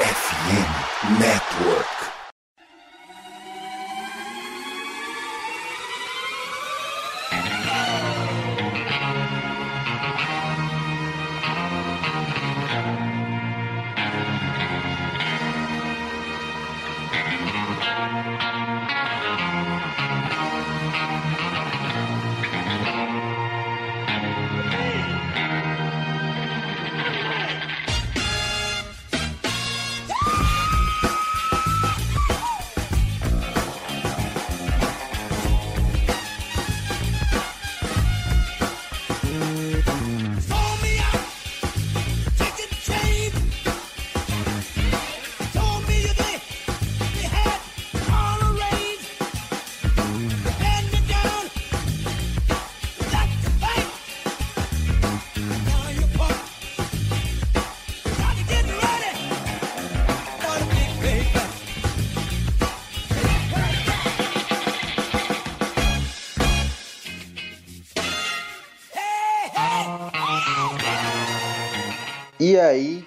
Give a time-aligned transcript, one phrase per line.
[0.00, 2.19] FM Network.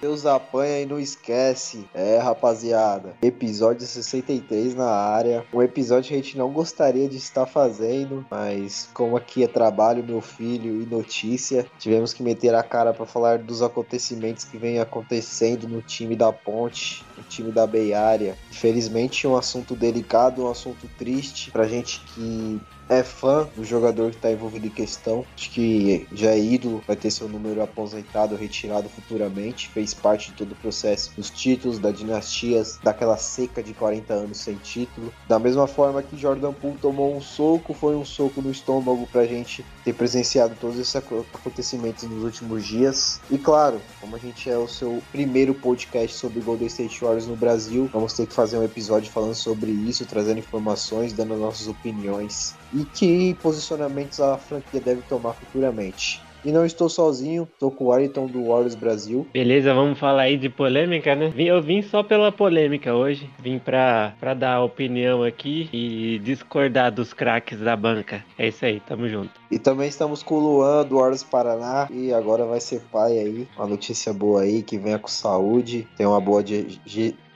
[0.04, 1.86] Deus apanha e não esquece.
[1.94, 3.16] É, rapaziada.
[3.22, 5.46] Episódio 63 na área.
[5.50, 10.04] Um episódio que a gente não gostaria de estar fazendo, mas como aqui é trabalho,
[10.04, 14.78] meu filho e notícia, tivemos que meter a cara para falar dos acontecimentos que vem
[14.78, 18.36] acontecendo no time da Ponte, no time da Beiária.
[18.50, 24.16] Infelizmente, um assunto delicado, um assunto triste pra gente que é fã do jogador que
[24.16, 25.24] está envolvido em questão.
[25.36, 29.68] Acho que já é ídolo, vai ter seu número aposentado, retirado futuramente.
[29.68, 34.38] Fez parte de todo o processo dos títulos, das dinastias, daquela seca de 40 anos
[34.38, 35.12] sem título.
[35.28, 39.26] Da mesma forma que Jordan Poole tomou um soco, foi um soco no estômago pra
[39.26, 43.20] gente ter presenciado todos esses acontecimentos nos últimos dias.
[43.30, 47.36] E claro, como a gente é o seu primeiro podcast sobre Golden State Warriors no
[47.36, 52.54] Brasil, vamos ter que fazer um episódio falando sobre isso, trazendo informações, dando nossas opiniões
[52.74, 56.20] e que posicionamentos a franquia deve tomar futuramente.
[56.44, 59.26] E não estou sozinho, estou com o Ayrton do Warriors Brasil.
[59.32, 61.32] Beleza, vamos falar aí de polêmica, né?
[61.38, 63.30] Eu vim só pela polêmica hoje.
[63.38, 68.22] Vim pra, pra dar opinião aqui e discordar dos craques da banca.
[68.38, 69.30] É isso aí, tamo junto.
[69.50, 71.88] E também estamos com o Luan do Warriors Paraná.
[71.90, 73.48] E agora vai ser pai aí.
[73.56, 75.88] Uma notícia boa aí, que venha com saúde.
[75.96, 76.42] Tem uma boa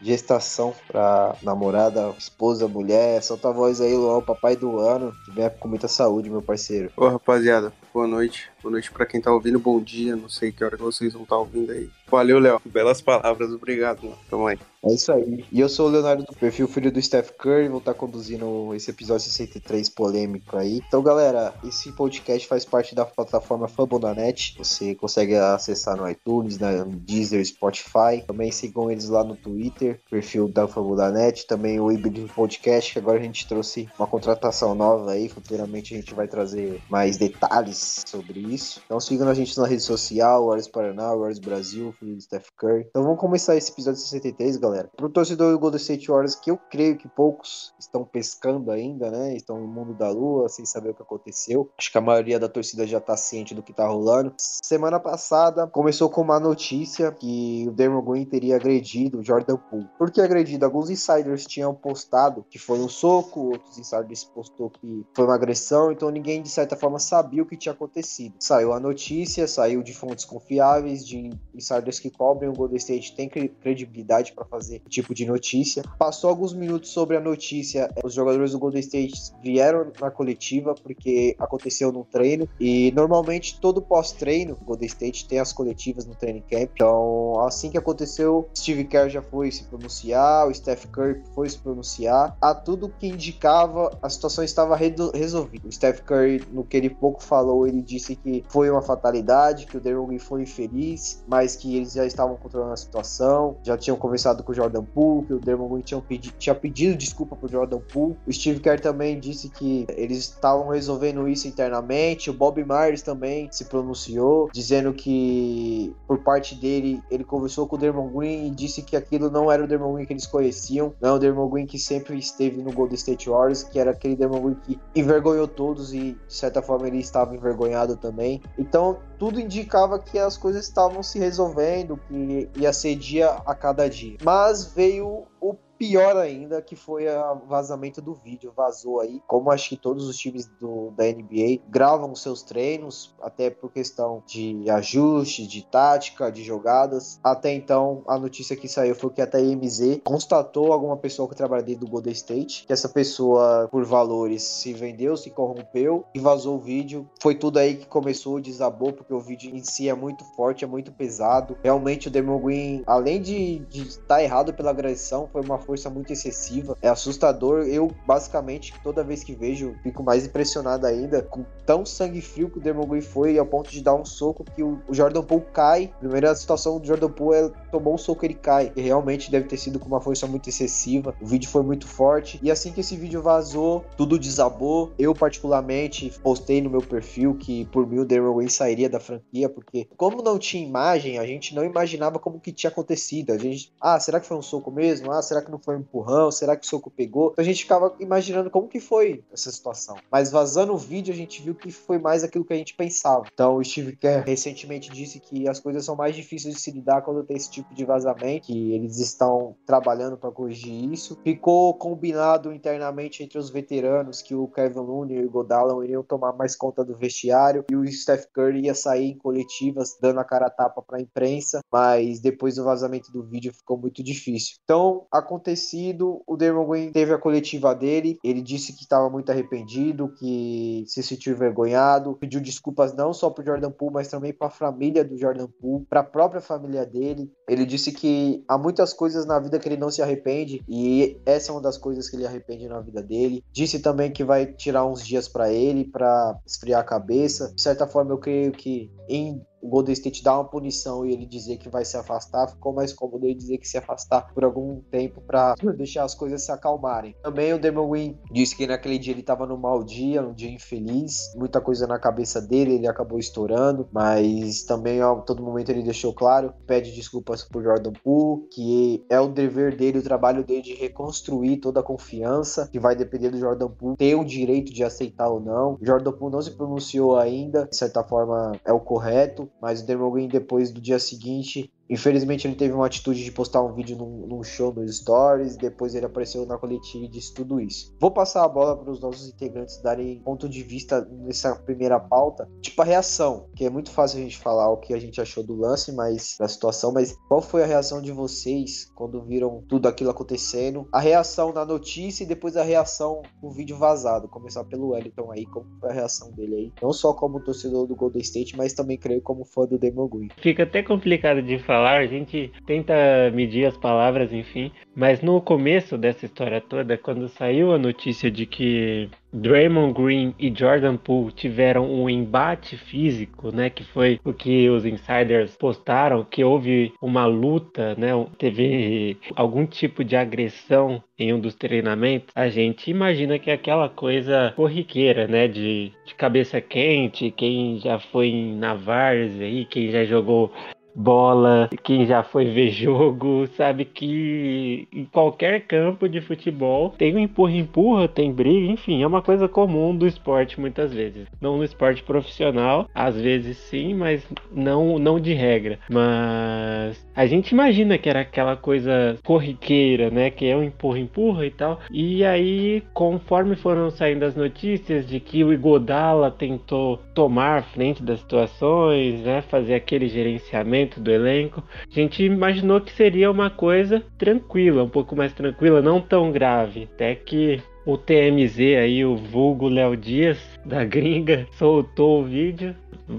[0.00, 3.22] gestação pra namorada, esposa, mulher.
[3.22, 5.12] Solta a voz aí, Luan, papai do ano.
[5.24, 6.90] Que venha com muita saúde, meu parceiro.
[6.96, 8.50] Ô, rapaziada, boa noite.
[8.62, 10.16] Boa noite pra quem tá ouvindo, bom dia.
[10.16, 11.88] Não sei que hora que vocês vão estar tá ouvindo aí.
[12.10, 12.60] Valeu, Léo.
[12.64, 14.18] Belas palavras, obrigado, mano.
[14.28, 14.58] Tamo aí.
[14.84, 15.44] É isso aí.
[15.50, 18.90] E eu sou o Leonardo do perfil Filho do Steph Curry, vou estar conduzindo esse
[18.90, 20.80] episódio 63 polêmico aí.
[20.86, 24.54] Então, galera, esse podcast faz parte da plataforma Fambonanet.
[24.56, 28.24] Você consegue acessar no iTunes, na Deezer, Spotify.
[28.26, 31.46] Também sigam eles lá no Twitter, perfil da Fambonanet.
[31.46, 35.28] Também o Hybrid Podcast, que agora a gente trouxe uma contratação nova aí.
[35.28, 38.80] Futuramente a gente vai trazer mais detalhes sobre isso.
[38.86, 42.86] Então sigam a gente na rede social, Warriors Paraná, Warriors Brasil, Filho do Steph Curry.
[42.88, 44.90] Então vamos começar esse episódio 63, galera galera.
[44.96, 49.34] Pro torcedor do Golden State Warriors, que eu creio que poucos estão pescando ainda, né?
[49.34, 51.70] Estão no mundo da lua, sem saber o que aconteceu.
[51.78, 54.34] Acho que a maioria da torcida já tá ciente do que tá rolando.
[54.38, 59.88] Semana passada começou com uma notícia que o Damon Green teria agredido o Jordan Poole.
[59.98, 60.64] Por que agredido?
[60.64, 65.90] Alguns insiders tinham postado que foi um soco, outros insiders postou que foi uma agressão,
[65.90, 68.34] então ninguém de certa forma sabia o que tinha acontecido.
[68.38, 73.28] Saiu a notícia, saiu de fontes confiáveis, de insiders que cobrem o Golden State tem
[73.28, 75.82] credibilidade para fazer tipo de notícia.
[75.98, 81.36] Passou alguns minutos sobre a notícia, os jogadores do Golden State vieram na coletiva porque
[81.38, 86.42] aconteceu no treino e normalmente todo pós-treino, o Golden State tem as coletivas no training
[86.48, 86.70] camp.
[86.74, 91.58] Então, assim que aconteceu, Steve Kerr já foi se pronunciar, o Steph Curry foi se
[91.58, 92.36] pronunciar.
[92.40, 95.68] A tudo que indicava, a situação estava resolvida.
[95.68, 99.76] O Steph Curry, no que ele pouco falou, ele disse que foi uma fatalidade, que
[99.76, 104.42] o Derwin foi infeliz, mas que eles já estavam controlando a situação, já tinham conversado
[104.42, 108.16] com o Jordan Poole, que o Green tinha, pedi, tinha pedido desculpa pro Jordan Poole.
[108.26, 112.30] O Steve Kerr também disse que eles estavam resolvendo isso internamente.
[112.30, 117.78] O Bob Myers também se pronunciou, dizendo que por parte dele, ele conversou com o
[117.78, 121.10] Dermot Green e disse que aquilo não era o Dermot Green que eles conheciam, não
[121.10, 124.42] é o Dermot Green que sempre esteve no Golden State Warriors, que era aquele Dermot
[124.42, 127.47] Green que envergonhou todos e de certa forma ele estava envergonhado
[127.96, 128.42] também.
[128.58, 133.88] Então, tudo indicava que as coisas estavam se resolvendo, que ia ser dia a cada
[133.88, 134.16] dia.
[134.22, 138.52] Mas veio o pior ainda, que foi o vazamento do vídeo.
[138.54, 143.48] Vazou aí, como acho que todos os times do, da NBA gravam seus treinos, até
[143.48, 147.20] por questão de ajuste, de tática, de jogadas.
[147.22, 151.36] Até então, a notícia que saiu foi que até a MZ constatou alguma pessoa que
[151.36, 156.18] trabalha dentro do Golden State, que essa pessoa, por valores, se vendeu, se corrompeu e
[156.18, 157.08] vazou o vídeo.
[157.20, 160.66] Foi tudo aí que começou, desabou, porque o vídeo em si é muito forte, é
[160.66, 161.56] muito pesado.
[161.62, 166.10] Realmente o Demon Green, além de estar tá errado pela agressão, foi uma força muito
[166.10, 166.78] excessiva.
[166.80, 167.66] É assustador.
[167.66, 172.56] Eu, basicamente, toda vez que vejo, fico mais impressionado ainda com tão sangue frio que
[172.56, 175.92] o Demon Green foi, ao ponto de dar um soco que o, Jordan Poole cai.
[176.00, 178.72] Primeira situação do Jordan Poole é tomou um soco ele cai.
[178.74, 181.14] E realmente deve ter sido com uma força muito excessiva.
[181.20, 182.40] O vídeo foi muito forte.
[182.42, 184.94] E assim que esse vídeo vazou, tudo desabou.
[184.98, 189.50] Eu, particularmente, postei no meu perfil que por mim o Demon Green sairia da franquia,
[189.50, 193.30] porque como não tinha imagem, a gente não imaginava como que tinha acontecido.
[193.30, 195.12] A gente, ah, será que foi um soco mesmo?
[195.12, 196.30] Ah, será que não foi um empurrão?
[196.30, 197.32] Será que o soco pegou?
[197.32, 199.98] Então a gente ficava imaginando como que foi essa situação.
[200.10, 203.24] Mas vazando o vídeo, a gente viu que foi mais aquilo que a gente pensava.
[203.32, 207.02] Então o Steve Kerr recentemente disse que as coisas são mais difíceis de se lidar
[207.02, 211.18] quando tem esse tipo de vazamento, que eles estão trabalhando para corrigir isso.
[211.22, 216.32] Ficou combinado internamente entre os veteranos que o Kevin Looney e o Godallan iriam tomar
[216.32, 220.46] mais conta do vestiário e o Steph Curry ia sair em coletivas dando a cara
[220.46, 224.56] a tapa para a imprensa, mas depois do vazamento do vídeo ficou muito difícil.
[224.64, 230.12] Então, acontecido, o Damon Green teve a coletiva dele, ele disse que estava muito arrependido,
[230.18, 234.50] que se sentiu envergonhado, pediu desculpas não só pro Jordan Poole, mas também para a
[234.50, 237.30] família do Jordan Poole, para a própria família dele.
[237.48, 241.50] Ele disse que há muitas coisas na vida que ele não se arrepende e essa
[241.50, 243.42] é uma das coisas que ele arrepende na vida dele.
[243.52, 247.52] Disse também que vai tirar uns dias para ele para esfriar a cabeça.
[247.54, 251.26] De certa forma, eu creio que em o Golden State dar uma punição e ele
[251.26, 254.80] dizer que vai se afastar, ficou mais cômodo ele dizer que se afastar por algum
[254.90, 257.14] tempo para deixar as coisas se acalmarem.
[257.22, 260.50] Também o Demon Green disse que naquele dia ele estava no mau dia, um dia
[260.50, 265.82] infeliz, muita coisa na cabeça dele, ele acabou estourando, mas também a todo momento ele
[265.82, 270.62] deixou claro, pede desculpas por Jordan Poole, que é o dever dele, o trabalho dele
[270.62, 274.84] de reconstruir toda a confiança, que vai depender do Jordan Poole ter o direito de
[274.84, 275.78] aceitar ou não.
[275.82, 280.28] Jordan Poole não se pronunciou ainda, de certa forma é o correto, mas o Green
[280.28, 284.42] depois do dia seguinte Infelizmente ele teve uma atitude de postar um vídeo num, num
[284.42, 287.94] show nos stories, depois ele apareceu na coletiva e disse tudo isso.
[287.98, 292.48] Vou passar a bola para os nossos integrantes darem ponto de vista nessa primeira pauta,
[292.60, 295.42] tipo a reação, que é muito fácil a gente falar o que a gente achou
[295.42, 299.88] do lance, mas da situação, mas qual foi a reação de vocês quando viram tudo
[299.88, 300.86] aquilo acontecendo?
[300.92, 304.28] A reação na notícia e depois a reação no vídeo vazado.
[304.28, 306.72] Começar pelo Wellington aí, como foi a reação dele aí?
[306.82, 310.28] Não só como torcedor do Golden State, mas também creio como fã do Demon Green.
[310.36, 312.94] Fica até complicado de falar falar, a gente tenta
[313.32, 314.72] medir as palavras, enfim.
[314.96, 320.52] Mas no começo dessa história toda, quando saiu a notícia de que Draymond Green e
[320.52, 326.42] Jordan Poole tiveram um embate físico, né, que foi o que os insiders postaram, que
[326.42, 328.08] houve uma luta, né,
[328.38, 333.88] teve algum tipo de agressão em um dos treinamentos, a gente imagina que é aquela
[333.88, 340.04] coisa corriqueira, né, de, de cabeça quente, quem já foi na várzea aí, quem já
[340.04, 340.52] jogou
[340.98, 347.18] bola, quem já foi ver jogo, sabe que em qualquer campo de futebol tem um
[347.18, 351.28] empurra-empurra, tem briga, enfim, é uma coisa comum do esporte muitas vezes.
[351.40, 355.78] Não no esporte profissional, às vezes sim, mas não, não de regra.
[355.88, 360.30] Mas a gente imagina que era aquela coisa corriqueira, né?
[360.30, 361.80] Que é um empurra-empurra e tal.
[361.90, 368.20] E aí, conforme foram saindo as notícias de que o Igodala tentou tomar frente das
[368.20, 369.42] situações, né?
[369.42, 375.16] Fazer aquele gerenciamento do elenco, a gente imaginou que seria uma coisa tranquila, um pouco
[375.16, 376.88] mais tranquila, não tão grave.
[376.94, 382.74] Até que o TMZ aí, o vulgo Léo Dias da gringa, soltou o vídeo.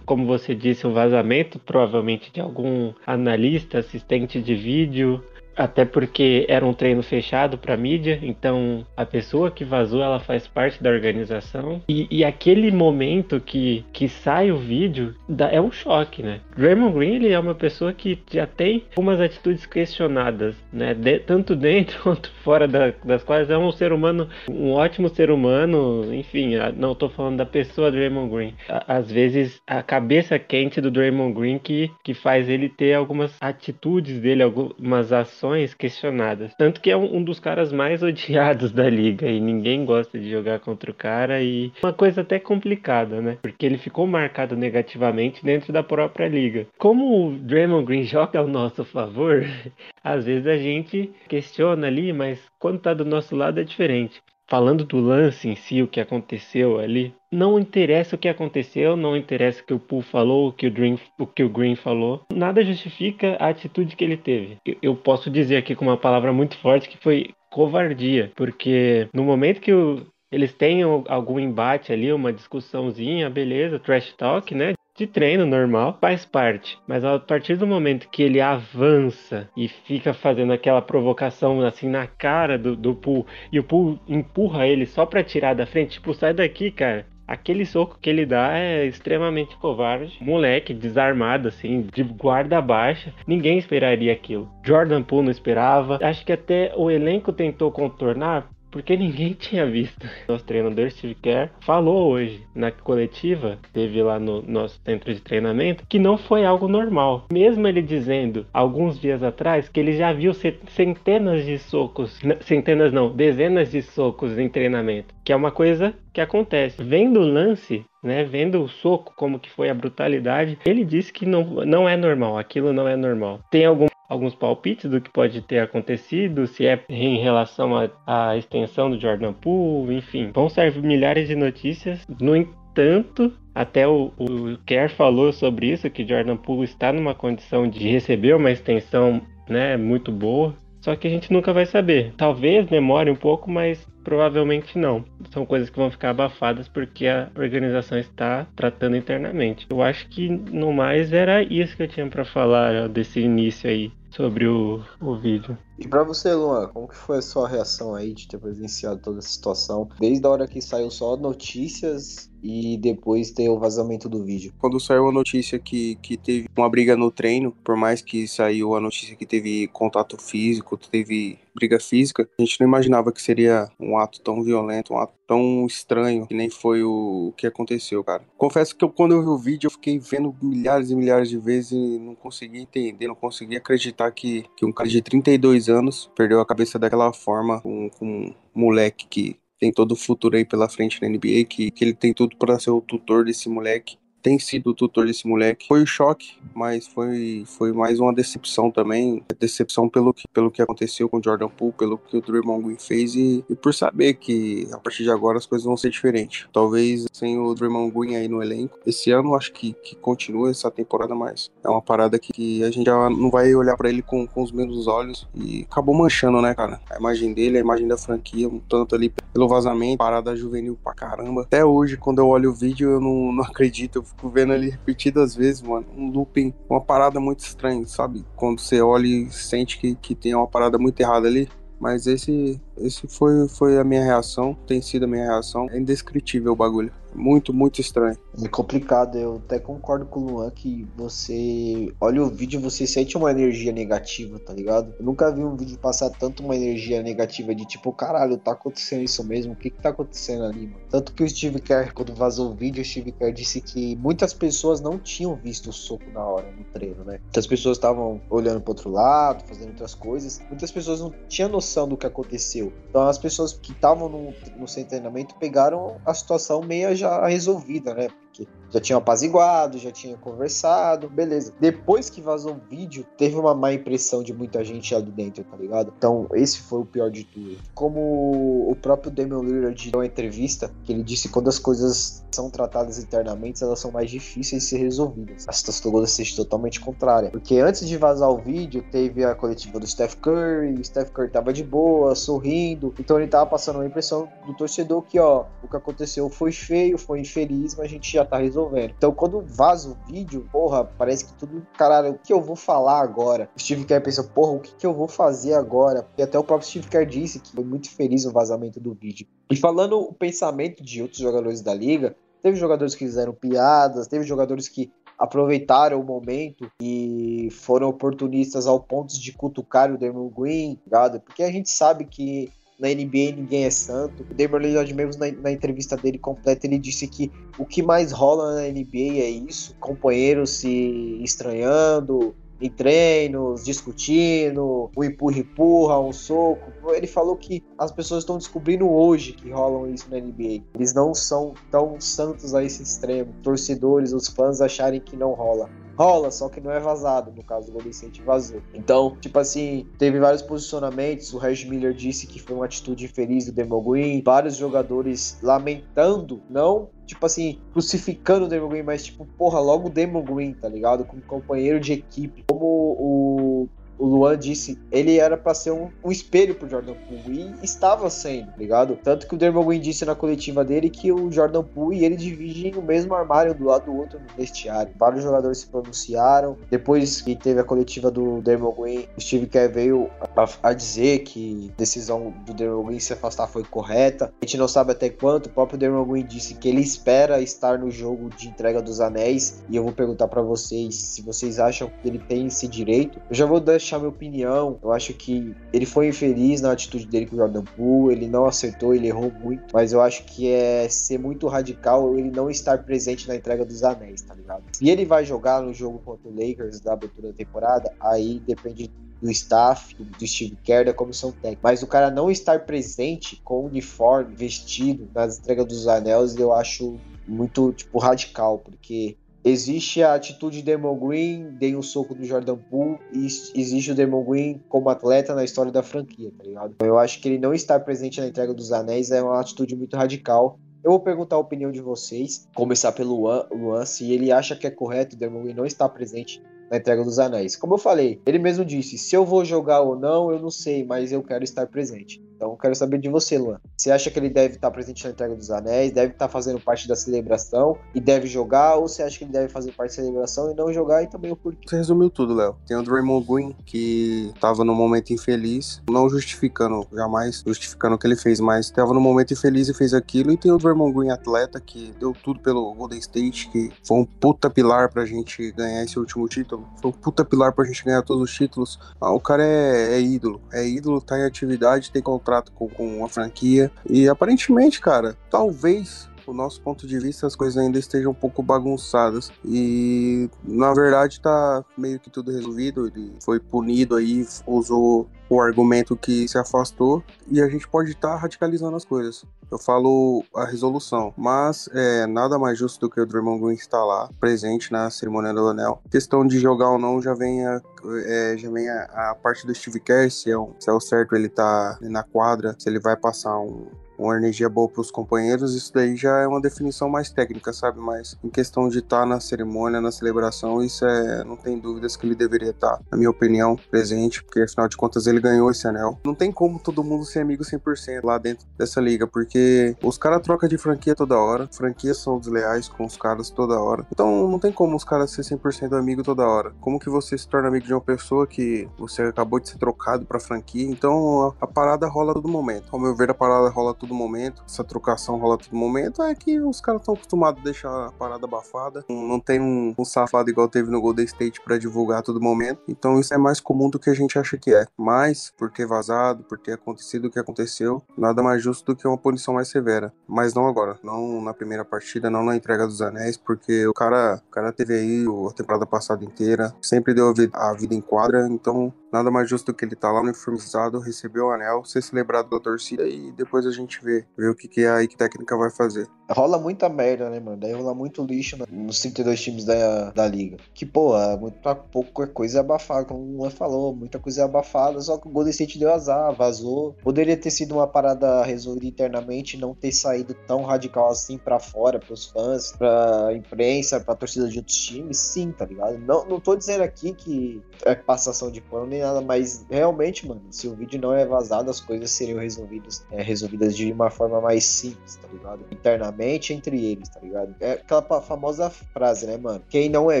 [0.04, 5.22] Como você disse, um vazamento, provavelmente de algum analista, assistente de vídeo,
[5.56, 10.46] até porque era um treino fechado para mídia, então a pessoa que vazou ela faz
[10.46, 11.82] parte da organização.
[11.88, 16.40] E, e aquele momento que, que sai o vídeo dá, é um choque, né?
[16.56, 20.94] Draymond Green ele é uma pessoa que já tem algumas atitudes questionadas, né?
[20.94, 25.30] De, tanto dentro quanto fora da, das quais é um ser humano, um ótimo ser
[25.30, 26.12] humano.
[26.12, 28.54] Enfim, não estou falando da pessoa Draymond Green.
[28.68, 34.20] Às vezes a cabeça quente do Draymond Green que, que faz ele ter algumas atitudes
[34.20, 36.54] dele, algumas ações atuações questionadas.
[36.56, 40.30] Tanto que é um, um, dos caras mais odiados da liga e ninguém gosta de
[40.30, 43.38] jogar contra o cara e uma coisa até complicada, né?
[43.42, 46.66] Porque ele ficou marcado negativamente dentro da própria liga.
[46.78, 49.44] Como o Draymond Green joga ao nosso favor,
[50.02, 54.84] às vezes a gente questiona ali, mas quando tá do nosso lado é diferente falando
[54.84, 59.62] do lance em si, o que aconteceu ali, não interessa o que aconteceu, não interessa
[59.62, 62.64] o que o Poole falou, o que o, Dream, o que o Green falou, nada
[62.64, 64.56] justifica a atitude que ele teve.
[64.64, 69.24] Eu, eu posso dizer aqui com uma palavra muito forte que foi covardia, porque no
[69.24, 74.74] momento que o, eles têm algum embate ali, uma discussãozinha, beleza, trash talk, né?
[74.96, 76.78] De treino normal, faz parte.
[76.86, 82.06] Mas a partir do momento que ele avança e fica fazendo aquela provocação assim na
[82.06, 86.14] cara do, do Pool e o Pool empurra ele só pra tirar da frente, tipo,
[86.14, 87.06] sai daqui, cara.
[87.26, 90.16] Aquele soco que ele dá é extremamente covarde.
[90.20, 93.12] Moleque desarmado, assim, de guarda baixa.
[93.26, 94.48] Ninguém esperaria aquilo.
[94.64, 95.98] Jordan Poole não esperava.
[96.00, 100.06] Acho que até o elenco tentou contornar porque ninguém tinha visto.
[100.28, 105.84] Nosso treinador Steve Kerr falou hoje na coletiva, teve lá no nosso centro de treinamento,
[105.88, 107.24] que não foi algo normal.
[107.32, 110.32] Mesmo ele dizendo alguns dias atrás que ele já viu
[110.68, 116.20] centenas de socos, centenas não, dezenas de socos em treinamento, que é uma coisa que
[116.20, 116.82] acontece.
[116.82, 121.24] Vendo o lance, né, vendo o soco, como que foi a brutalidade, ele disse que
[121.24, 123.40] não, não é normal, aquilo não é normal.
[123.50, 127.72] Tem algum alguns palpites do que pode ter acontecido, se é em relação
[128.06, 130.30] à extensão do Jordan Poole, enfim.
[130.32, 132.06] Vão sair milhares de notícias.
[132.20, 137.68] No entanto, até o, o Kerr falou sobre isso, que Jordan Poole está numa condição
[137.68, 140.54] de receber uma extensão né, muito boa.
[140.80, 142.12] Só que a gente nunca vai saber.
[142.16, 145.04] Talvez demore um pouco, mas provavelmente não.
[145.32, 149.66] São coisas que vão ficar abafadas porque a organização está tratando internamente.
[149.68, 153.90] Eu acho que no mais era isso que eu tinha para falar desse início aí
[154.10, 155.58] sobre o, o vídeo.
[155.76, 159.18] E para você, Luan, como que foi a sua reação aí de ter presenciado toda
[159.18, 159.88] essa situação?
[159.98, 164.52] Desde a hora que saiu só notícias e depois ter o vazamento do vídeo.
[164.58, 168.76] Quando saiu a notícia que, que teve uma briga no treino, por mais que saiu
[168.76, 173.68] a notícia que teve contato físico, teve briga física, a gente não imaginava que seria
[173.80, 178.22] um ato tão violento, um ato tão estranho, que nem foi o, que aconteceu, cara.
[178.36, 181.38] Confesso que eu, quando eu vi o vídeo, eu fiquei vendo milhares e milhares de
[181.38, 186.10] vezes e não conseguia entender, não conseguia acreditar que, que um cara de 32 anos
[186.14, 190.44] perdeu a cabeça daquela forma com, com um moleque que tem todo o futuro aí
[190.44, 193.96] pela frente na NBA, que, que ele tem tudo para ser o tutor desse moleque
[194.26, 195.68] tem sido o tutor desse moleque.
[195.68, 199.22] Foi um choque, mas foi, foi mais uma decepção também.
[199.38, 202.76] Decepção pelo que, pelo que aconteceu com o Jordan Poole, pelo que o Draymond Green
[202.76, 206.48] fez e, e por saber que a partir de agora as coisas vão ser diferentes.
[206.52, 208.76] Talvez sem o Draymond Green aí no elenco.
[208.84, 212.70] Esse ano acho que, que continua essa temporada, mas é uma parada que, que a
[212.72, 216.42] gente já não vai olhar para ele com, com os mesmos olhos e acabou manchando,
[216.42, 216.80] né, cara?
[216.90, 220.94] A imagem dele, a imagem da franquia, um tanto ali pelo vazamento, parada juvenil pra
[220.94, 221.42] caramba.
[221.42, 224.00] Até hoje, quando eu olho o vídeo, eu não, não acredito.
[224.00, 225.86] Eu fico vendo ele repetidas vezes, mano.
[225.94, 228.24] Um looping, uma parada muito estranha, sabe?
[228.34, 231.48] Quando você olha e sente que, que tem uma parada muito errada ali.
[231.78, 235.68] Mas esse, esse foi, foi a minha reação, tem sido a minha reação.
[235.70, 236.92] É indescritível o bagulho.
[237.14, 238.16] Muito, muito estranho.
[238.42, 243.16] É complicado, eu até concordo com o Luan que você olha o vídeo você sente
[243.16, 244.94] uma energia negativa, tá ligado?
[244.98, 249.02] Eu nunca vi um vídeo passar tanto uma energia negativa de tipo, caralho, tá acontecendo
[249.02, 249.54] isso mesmo?
[249.54, 250.80] O que que tá acontecendo ali, mano?
[250.90, 254.34] Tanto que o Steve Kerr, quando vazou o vídeo, o Steve Kerr disse que muitas
[254.34, 257.18] pessoas não tinham visto o soco na hora no treino, né?
[257.22, 260.40] Muitas pessoas estavam olhando pro outro lado, fazendo outras coisas.
[260.50, 262.65] Muitas pessoas não tinham noção do que aconteceu.
[262.88, 267.26] Então as pessoas que estavam no, no seu treinamento pegaram a situação meio já já
[267.26, 268.08] resolvida, né?
[268.36, 271.52] Porque já tinha apaziguado, já tinha conversado, beleza.
[271.58, 275.56] Depois que vazou o vídeo, teve uma má impressão de muita gente ali dentro, tá
[275.56, 275.92] ligado?
[275.96, 277.56] Então, esse foi o pior de tudo.
[277.74, 282.24] Como o próprio Damian Lillard deu uma entrevista, que ele disse que quando as coisas
[282.30, 285.46] são tratadas internamente, elas são mais difíceis de ser resolvidas.
[285.48, 287.30] A situação do Golden totalmente contrária.
[287.30, 291.30] Porque antes de vazar o vídeo, teve a coletiva do Steph Curry, o Steph Curry
[291.30, 295.68] tava de boa, sorrindo, então ele tava passando uma impressão do torcedor que, ó, o
[295.68, 298.94] que aconteceu foi feio, foi infeliz, mas a gente já tá resolvendo.
[298.96, 303.00] Então, quando vaza o vídeo, porra, parece que tudo, caralho, o que eu vou falar
[303.00, 303.48] agora?
[303.56, 306.06] O Steve Kerr pensa, porra, o que, que eu vou fazer agora?
[306.18, 309.26] E até o próprio Steve Kerr disse que foi muito feliz no vazamento do vídeo.
[309.50, 314.24] E falando o pensamento de outros jogadores da liga, teve jogadores que fizeram piadas, teve
[314.24, 320.78] jogadores que aproveitaram o momento e foram oportunistas ao ponto de cutucar o Damon Green,
[320.84, 321.20] ligado?
[321.20, 324.24] Porque a gente sabe que na NBA ninguém é santo.
[324.30, 328.12] O Damon Lillard mesmo na, na, entrevista dele completa, ele disse que o que mais
[328.12, 336.72] rola na NBA é isso, companheiros se estranhando, em treinos, discutindo, um empurra-empurra, um soco.
[336.94, 340.62] Ele falou que as pessoas estão descobrindo hoje que rolam isso na NBA.
[340.74, 343.34] Eles não são tão santos a esse extremo.
[343.42, 347.32] Torcedores, os fãs acharem que não rola rola, só que não é vazado.
[347.34, 348.62] No caso do Golden State vazou.
[348.74, 351.32] Então, tipo assim, teve vários posicionamentos.
[351.32, 354.22] O Reggie Miller disse que foi uma atitude infeliz do Demo Green.
[354.22, 359.90] Vários jogadores lamentando, não tipo assim, crucificando o Demo Green, mas tipo, porra, logo o
[359.90, 361.04] Demo Green, tá ligado?
[361.04, 362.44] Como companheiro de equipe.
[362.48, 367.54] Como o o Luan disse, ele era para ser um, um, espelho pro Jordan Poole
[367.62, 368.98] e estava sendo, tá ligado?
[369.02, 372.16] Tanto que o Dermot Green disse na coletiva dele que o Jordan Poole e ele
[372.16, 374.92] dividem o mesmo armário do lado do outro no vestiário.
[374.98, 376.56] Vários jogadores se pronunciaram.
[376.70, 381.20] Depois que teve a coletiva do Dermot Green, o Steve Kerr veio a, a, dizer
[381.20, 384.32] que a decisão do Dermot Green se afastar foi correta.
[384.40, 385.46] A gente não sabe até quanto.
[385.46, 389.62] O próprio Dermot Green disse que ele espera estar no jogo de entrega dos anéis
[389.68, 393.20] e eu vou perguntar para vocês se vocês acham que ele tem esse direito.
[393.30, 394.78] Eu já vou deixar deixar minha opinião.
[394.82, 398.46] Eu acho que ele foi infeliz na atitude dele com o Jordan Poole, ele não
[398.46, 402.82] acertou, ele errou muito, mas eu acho que é ser muito radical ele não estar
[402.82, 404.64] presente na entrega dos anéis, tá ligado?
[404.72, 408.90] Se ele vai jogar no jogo contra o Lakers da abertura da temporada, aí depende
[409.22, 411.60] do staff, do, Steve Kerr, da comissão técnica.
[411.62, 416.52] Mas o cara não estar presente com o uniforme, vestido nas entregas dos anéis, eu
[416.52, 419.16] acho muito, tipo, radical, porque
[419.48, 423.94] Existe a atitude de Demon Green, dei um soco do Jordan Poole, e existe o
[423.94, 426.74] Demon Green como atleta na história da franquia, tá ligado?
[426.82, 429.96] Eu acho que ele não estar presente na entrega dos anéis é uma atitude muito
[429.96, 430.58] radical.
[430.82, 434.66] Eu vou perguntar a opinião de vocês, começar pelo Luan, Luan se ele acha que
[434.66, 437.54] é correto o Demon Green não estar presente na entrega dos anéis.
[437.54, 440.84] Como eu falei, ele mesmo disse: se eu vou jogar ou não, eu não sei,
[440.84, 442.20] mas eu quero estar presente.
[442.36, 443.58] Então quero saber de você, Luan.
[443.76, 446.86] Você acha que ele deve estar presente na entrega dos anéis, deve estar fazendo parte
[446.86, 450.50] da celebração e deve jogar, ou você acha que ele deve fazer parte da celebração
[450.50, 451.66] e não jogar e também o porquê?
[451.66, 452.56] Você resumiu tudo, Léo.
[452.66, 458.06] Tem o Draymond Green, que estava num momento infeliz, não justificando, jamais justificando o que
[458.06, 460.30] ele fez, mas estava num momento infeliz e fez aquilo.
[460.30, 464.04] E tem o Draymond Green, atleta, que deu tudo pelo Golden State, que foi um
[464.04, 466.66] puta pilar pra gente ganhar esse último título.
[466.82, 468.78] Foi um puta pilar pra gente ganhar todos os títulos.
[469.00, 470.40] Ah, o cara é, é ídolo.
[470.52, 473.70] É ídolo, tá em atividade, tem contrato com, com a franquia.
[473.88, 478.42] E aparentemente, cara, talvez o nosso ponto de vista as coisas ainda estejam um pouco
[478.42, 485.40] bagunçadas e na verdade tá meio que tudo resolvido ele foi punido aí usou o
[485.40, 489.24] argumento que se afastou e a gente pode estar tá radicalizando as coisas.
[489.50, 493.84] Eu falo a resolução, mas é nada mais justo do que o Draymond Green estar
[493.84, 495.80] lá, presente na cerimônia do anel.
[495.90, 497.60] Questão de jogar ou não já vem a,
[498.04, 500.80] é, já vem a, a, parte do Steve Kerr, se é, um, se é o
[500.80, 504.90] certo ele tá na quadra, se ele vai passar um, uma energia boa para os
[504.90, 507.80] companheiros, isso daí já é uma definição mais técnica, sabe?
[507.80, 511.96] Mas em questão de estar tá na cerimônia, na celebração, isso é, não tem dúvidas
[511.96, 515.50] que ele deveria estar, tá, na minha opinião, presente, porque afinal de contas ele ganhou
[515.50, 515.98] esse anel.
[516.04, 520.22] Não tem como todo mundo ser amigo 100% lá dentro dessa liga, porque os caras
[520.22, 523.86] trocam de franquia toda hora, franquias são desleais com os caras toda hora.
[523.90, 526.52] Então não tem como os caras ser 100% amigo toda hora.
[526.60, 530.04] Como que você se torna amigo de uma pessoa que você acabou de ser trocado
[530.04, 530.66] para franquia?
[530.66, 532.68] Então a, a parada rola todo momento.
[532.72, 536.14] Ao meu ver, a parada rola a todo momento, essa trocação rola todo momento, é
[536.14, 538.84] que os caras estão acostumados a deixar a parada abafada.
[538.88, 542.60] Não tem um, um, safado igual teve no Golden State para divulgar todo momento.
[542.68, 544.66] Então isso é mais comum do que a gente acha que é.
[544.76, 548.86] Mas, por ter vazado, por ter acontecido o que aconteceu, nada mais justo do que
[548.86, 549.92] uma punição mais severa.
[550.08, 554.20] Mas não agora, não na primeira partida, não na entrega dos anéis, porque o cara,
[554.26, 557.80] o cara teve aí a temporada passada inteira, sempre deu a vida, a vida em
[557.80, 561.82] quadra, então Nada mais justo do que ele tá lá uniformizado, receber o anel, ser
[561.82, 565.36] celebrado pela torcida e depois a gente vê, ver o que, que a que técnica
[565.36, 565.88] vai fazer.
[566.08, 567.36] Rola muita merda, né, mano?
[567.36, 570.36] Daí rola muito lixo nos 32 times da, da liga.
[570.54, 571.36] Que, pô, é muito
[571.72, 575.58] pouco coisa abafada, como o Luan falou, muita coisa abafada, só que o Golden State
[575.58, 576.76] deu azar, vazou.
[576.82, 581.80] Poderia ter sido uma parada resolvida internamente, não ter saído tão radical assim para fora,
[581.80, 585.78] pros fãs, pra imprensa, pra torcida de outros times, sim, tá ligado?
[585.78, 590.22] Não, não tô dizendo aqui que é passação de pano nem nada, mas realmente, mano,
[590.30, 594.20] se o vídeo não é vazado, as coisas seriam resolvidas, é, resolvidas de uma forma
[594.20, 595.44] mais simples, tá ligado?
[595.50, 597.34] Internamente entre eles, tá ligado?
[597.40, 599.42] É aquela famosa frase, né, mano?
[599.48, 600.00] Quem não é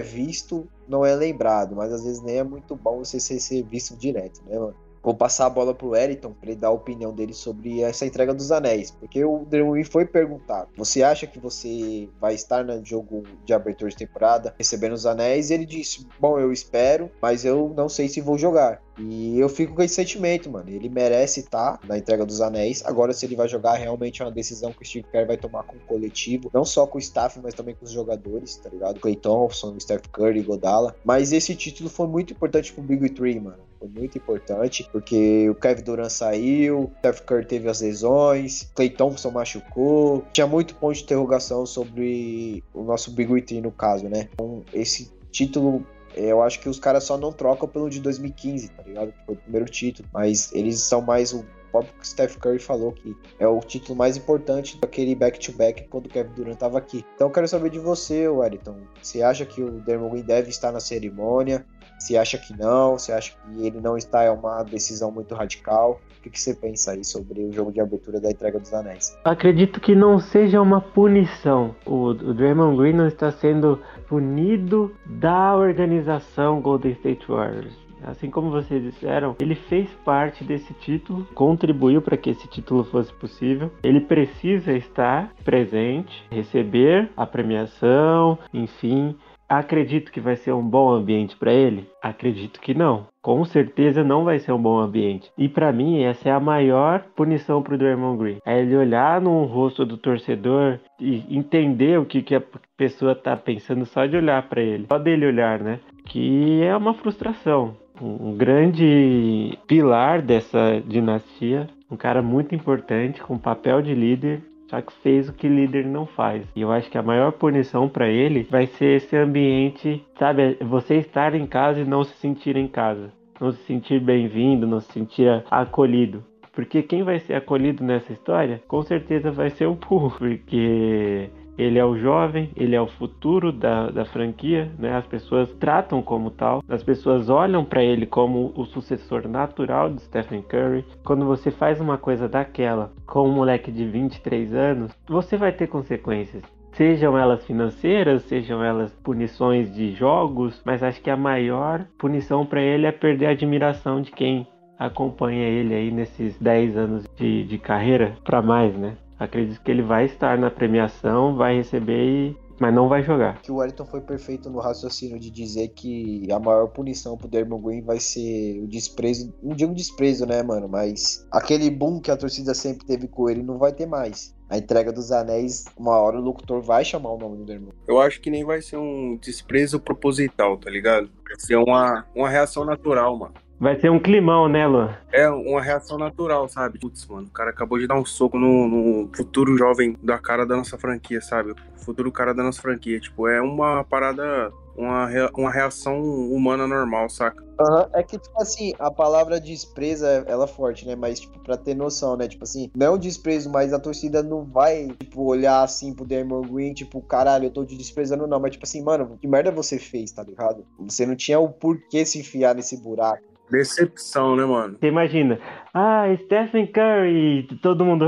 [0.00, 4.42] visto não é lembrado, mas às vezes nem é muito bom você ser visto direto,
[4.46, 4.85] né, mano?
[5.06, 8.34] Vou passar a bola pro Eriton para ele dar a opinião dele sobre essa entrega
[8.34, 8.90] dos anéis.
[8.90, 13.88] Porque o Draymond foi perguntado: você acha que você vai estar no jogo de abertura
[13.88, 15.50] de temporada recebendo os anéis?
[15.50, 18.82] E ele disse: bom, eu espero, mas eu não sei se vou jogar.
[18.98, 20.70] E eu fico com esse sentimento, mano.
[20.70, 22.82] Ele merece estar na entrega dos anéis.
[22.84, 25.64] Agora, se ele vai jogar, realmente é uma decisão que o Steve Kerr vai tomar
[25.64, 26.50] com o coletivo.
[26.52, 28.98] Não só com o staff, mas também com os jogadores, tá ligado?
[28.98, 30.96] Clay Thompson, Steph Curry, Godala.
[31.04, 33.65] Mas esse título foi muito importante pro Big Three, mano.
[33.78, 39.30] Foi muito importante, porque o Kevin Durant saiu, Steph Curry teve as lesões, Clay Thompson
[39.30, 40.24] machucou.
[40.32, 44.28] Tinha muito ponto de interrogação sobre o nosso Big Three no caso, né?
[44.32, 45.84] Então, esse título
[46.14, 49.12] eu acho que os caras só não trocam pelo de 2015, tá ligado?
[49.26, 50.08] Foi o primeiro título.
[50.14, 54.78] Mas eles são mais o próprio Steph Curry falou que é o título mais importante
[54.80, 57.04] daquele back-to-back -back quando o Kevin Durant estava aqui.
[57.14, 58.78] Então eu quero saber de você, Wellington.
[59.02, 61.66] Você acha que o Green deve estar na cerimônia?
[61.98, 62.98] Você acha que não?
[62.98, 66.00] Você acha que ele não está é uma decisão muito radical?
[66.18, 69.16] O que, que você pensa aí sobre o jogo de abertura da entrega dos anéis?
[69.24, 71.74] Acredito que não seja uma punição.
[71.86, 77.86] O, o Draymond Green não está sendo punido da organização Golden State Warriors.
[78.06, 83.12] Assim como vocês disseram, ele fez parte desse título, contribuiu para que esse título fosse
[83.14, 83.70] possível.
[83.82, 89.16] Ele precisa estar presente, receber a premiação, enfim,
[89.48, 91.88] Acredito que vai ser um bom ambiente para ele?
[92.02, 93.06] Acredito que não.
[93.22, 95.30] Com certeza não vai ser um bom ambiente.
[95.38, 98.38] E para mim essa é a maior punição pro Draymond Green.
[98.44, 102.42] É ele olhar no rosto do torcedor e entender o que, que a
[102.76, 104.86] pessoa tá pensando só de olhar para ele.
[104.88, 105.78] Só dele olhar, né?
[106.04, 107.76] Que é uma frustração.
[108.00, 114.92] Um grande pilar dessa dinastia, um cara muito importante com papel de líder só que
[114.94, 116.44] fez o que líder não faz.
[116.54, 120.56] E eu acho que a maior punição para ele vai ser esse ambiente, sabe?
[120.60, 123.12] Você estar em casa e não se sentir em casa.
[123.40, 126.24] Não se sentir bem-vindo, não se sentir acolhido.
[126.52, 130.10] Porque quem vai ser acolhido nessa história, com certeza vai ser o Pooh.
[130.10, 134.94] Porque ele é o jovem, ele é o futuro da, da franquia, né?
[134.94, 140.02] As pessoas tratam como tal, as pessoas olham para ele como o sucessor natural de
[140.02, 140.84] Stephen Curry.
[141.04, 145.66] Quando você faz uma coisa daquela com um moleque de 23 anos, você vai ter
[145.66, 146.42] consequências.
[146.72, 152.60] Sejam elas financeiras, sejam elas punições de jogos, mas acho que a maior punição para
[152.60, 154.46] ele é perder a admiração de quem
[154.78, 158.94] acompanha ele aí nesses 10 anos de, de carreira para mais, né?
[159.18, 163.40] Acredito que ele vai estar na premiação, vai receber e mas não vai jogar.
[163.42, 167.62] Que o Wellington foi perfeito no raciocínio de dizer que a maior punição pro Dermot
[167.62, 172.16] Green vai ser o desprezo, não digo desprezo, né, mano, mas aquele boom que a
[172.16, 174.34] torcida sempre teve com ele não vai ter mais.
[174.48, 177.74] A entrega dos anéis, uma hora o locutor vai chamar o nome do Dermot.
[177.86, 181.10] Eu acho que nem vai ser um desprezo proposital, tá ligado?
[181.28, 183.34] Vai ser uma, uma reação natural, mano.
[183.58, 184.94] Vai ser um climão, né, Luan?
[185.10, 186.78] É uma reação natural, sabe?
[186.78, 190.44] Putz, mano, o cara acabou de dar um soco no, no, futuro jovem da cara
[190.44, 191.52] da nossa franquia, sabe?
[191.52, 193.00] O futuro cara da nossa franquia.
[193.00, 197.42] Tipo, é uma parada, uma, uma reação humana normal, saca?
[197.58, 197.86] Uhum.
[197.94, 200.94] É que, tipo assim, a palavra desprezo, ela é forte, né?
[200.94, 202.28] Mas, tipo, pra ter noção, né?
[202.28, 206.04] Tipo assim, não é um desprezo, mas a torcida não vai, tipo, olhar assim pro
[206.04, 208.38] Dermon Green, tipo, caralho, eu tô te desprezando, não.
[208.38, 210.66] Mas, tipo assim, mano, que merda você fez, tá ligado?
[210.80, 213.35] Você não tinha o porquê se enfiar nesse buraco.
[213.50, 214.76] Decepção, né, mano?
[214.78, 215.38] Você imagina,
[215.72, 218.06] ah, Stephen Curry, todo mundo,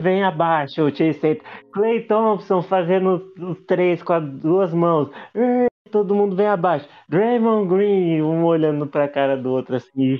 [0.00, 5.10] vem abaixo, o Chase Center, Clay Thompson fazendo os três com as duas mãos,
[5.90, 6.88] todo mundo vem abaixo.
[7.08, 10.18] Draymond Green, um olhando pra cara do outro assim.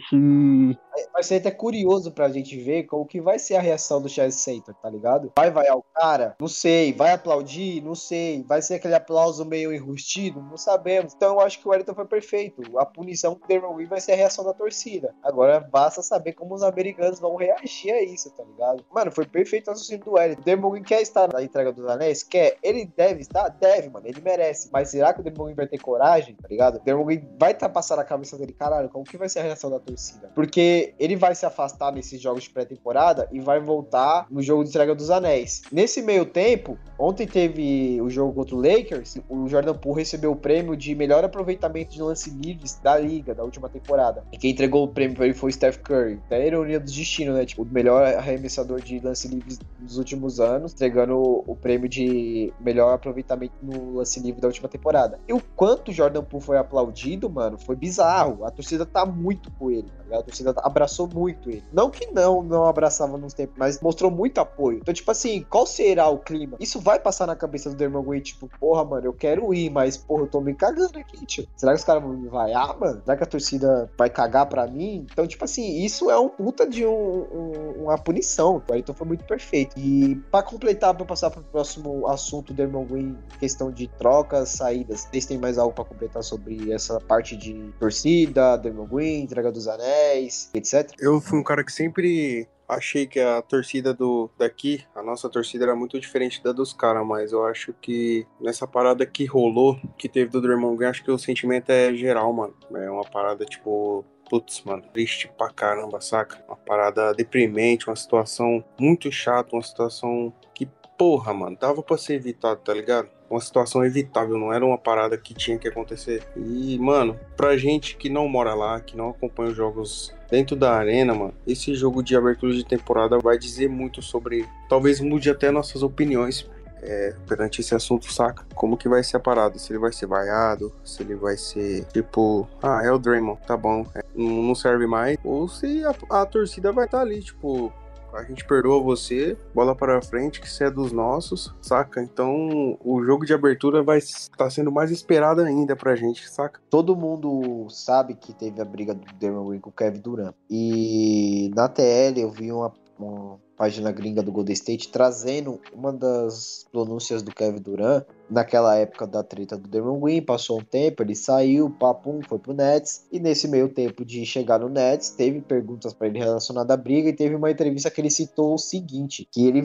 [1.12, 4.36] Vai ser até curioso pra gente ver como que vai ser a reação do Chaz
[4.36, 5.32] Center, tá ligado?
[5.36, 6.36] Vai vaiar o cara?
[6.40, 6.92] Não sei.
[6.92, 7.82] Vai aplaudir?
[7.82, 8.42] Não sei.
[8.42, 10.40] Vai ser aquele aplauso meio enrustido?
[10.40, 11.14] Não sabemos.
[11.14, 12.62] Então eu acho que o Wellington foi perfeito.
[12.78, 15.14] A punição do Draymond Green vai ser a reação da torcida.
[15.22, 18.84] Agora basta saber como os americanos vão reagir a isso, tá ligado?
[18.92, 20.40] Mano, foi perfeito o raciocínio do Wellington.
[20.40, 22.22] O Draymond Green quer estar na entrega dos anéis?
[22.22, 22.56] Quer.
[22.62, 23.48] Ele deve estar?
[23.48, 24.06] Deve, mano.
[24.06, 24.68] Ele merece.
[24.72, 26.76] Mas será que o Draymond Green vai ter coragem, tá ligado?
[26.76, 29.40] O Draymond Green vai estar tá passando a cabeça dele, caralho, como que vai ser
[29.40, 30.30] a reação da torcida?
[30.34, 34.70] Porque ele vai se afastar nesses jogos de pré-temporada e vai voltar no jogo de
[34.70, 35.62] entrega dos anéis.
[35.72, 40.36] Nesse meio tempo, ontem teve o jogo contra o Lakers, o Jordan Poole recebeu o
[40.36, 44.24] prêmio de melhor aproveitamento de lance livres da liga, da última temporada.
[44.32, 46.20] E quem entregou o prêmio para ele foi o Steph Curry.
[46.30, 47.44] É a ironia do destino, né?
[47.44, 52.94] Tipo, o melhor arremessador de lance livres dos últimos anos, entregando o prêmio de melhor
[52.94, 55.18] aproveitamento no lance livre da última temporada.
[55.26, 58.44] E o quanto o Jordan Poole foi aplaudido, mano, foi bizarro.
[58.44, 60.20] A torcida tá muito com ele, tá ligado?
[60.20, 61.64] A torcida tá abraçou muito ele.
[61.72, 64.78] Não que não, não abraçava nos tempos, mas mostrou muito apoio.
[64.78, 66.56] Então, tipo assim, qual será o clima?
[66.60, 69.96] Isso vai passar na cabeça do Dermon Green, tipo, porra, mano, eu quero ir, mas,
[69.96, 71.46] porra, eu tô me cagando aqui, tio.
[71.56, 73.00] Será que os caras vão me vaiar, mano?
[73.04, 75.06] Será que a torcida vai cagar pra mim?
[75.10, 78.62] Então, tipo assim, isso é um puta de um, um, uma punição.
[78.68, 79.78] O Ayrton foi muito perfeito.
[79.78, 85.06] E pra completar, pra passar pro próximo assunto, Dermon Green, questão de trocas, saídas.
[85.10, 89.68] Vocês têm mais algo pra completar sobre essa parte de torcida, Dermon Green, entrega dos
[89.68, 90.92] anéis, etc?
[90.98, 95.64] Eu fui um cara que sempre achei que a torcida do daqui, a nossa torcida
[95.64, 100.08] era muito diferente da dos caras, mas eu acho que nessa parada que rolou, que
[100.08, 102.54] teve do Draymond Green, acho que o sentimento é geral, mano.
[102.74, 106.44] É uma parada tipo putz, mano, triste pra caramba, saca?
[106.46, 110.68] Uma parada deprimente, uma situação muito chata, uma situação que,
[110.98, 113.08] porra, mano, dava pra ser evitado, tá ligado?
[113.30, 116.22] Uma situação evitável, não era uma parada que tinha que acontecer.
[116.36, 120.74] E, mano, pra gente que não mora lá, que não acompanha os jogos dentro da
[120.74, 124.46] arena, mano, esse jogo de abertura de temporada vai dizer muito sobre.
[124.68, 126.48] Talvez mude até nossas opiniões
[126.82, 128.44] é, perante esse assunto, saca?
[128.54, 129.58] Como que vai ser a parada?
[129.58, 133.56] Se ele vai ser vaiado, se ele vai ser tipo, ah, é o Draymond, tá
[133.56, 137.72] bom, é, não serve mais, ou se a, a torcida vai estar tá ali, tipo,
[138.12, 142.02] a gente perdoa você, bola para frente, que você é dos nossos, saca?
[142.02, 146.60] Então o jogo de abertura vai estar tá sendo mais esperado ainda pra gente, saca?
[146.70, 149.04] Todo mundo sabe que teve a briga do
[149.46, 150.34] Green com o Kevin Durant.
[150.50, 156.64] E na TL eu vi uma, uma página gringa do Golden State, trazendo uma das
[156.70, 161.16] pronúncias do Kevin Durant naquela época da treta do Damon Green, passou um tempo, ele
[161.16, 165.92] saiu, papum, foi pro Nets, e nesse meio tempo de chegar no Nets, teve perguntas
[165.92, 169.44] para ele relacionadas à briga, e teve uma entrevista que ele citou o seguinte, que
[169.46, 169.62] ele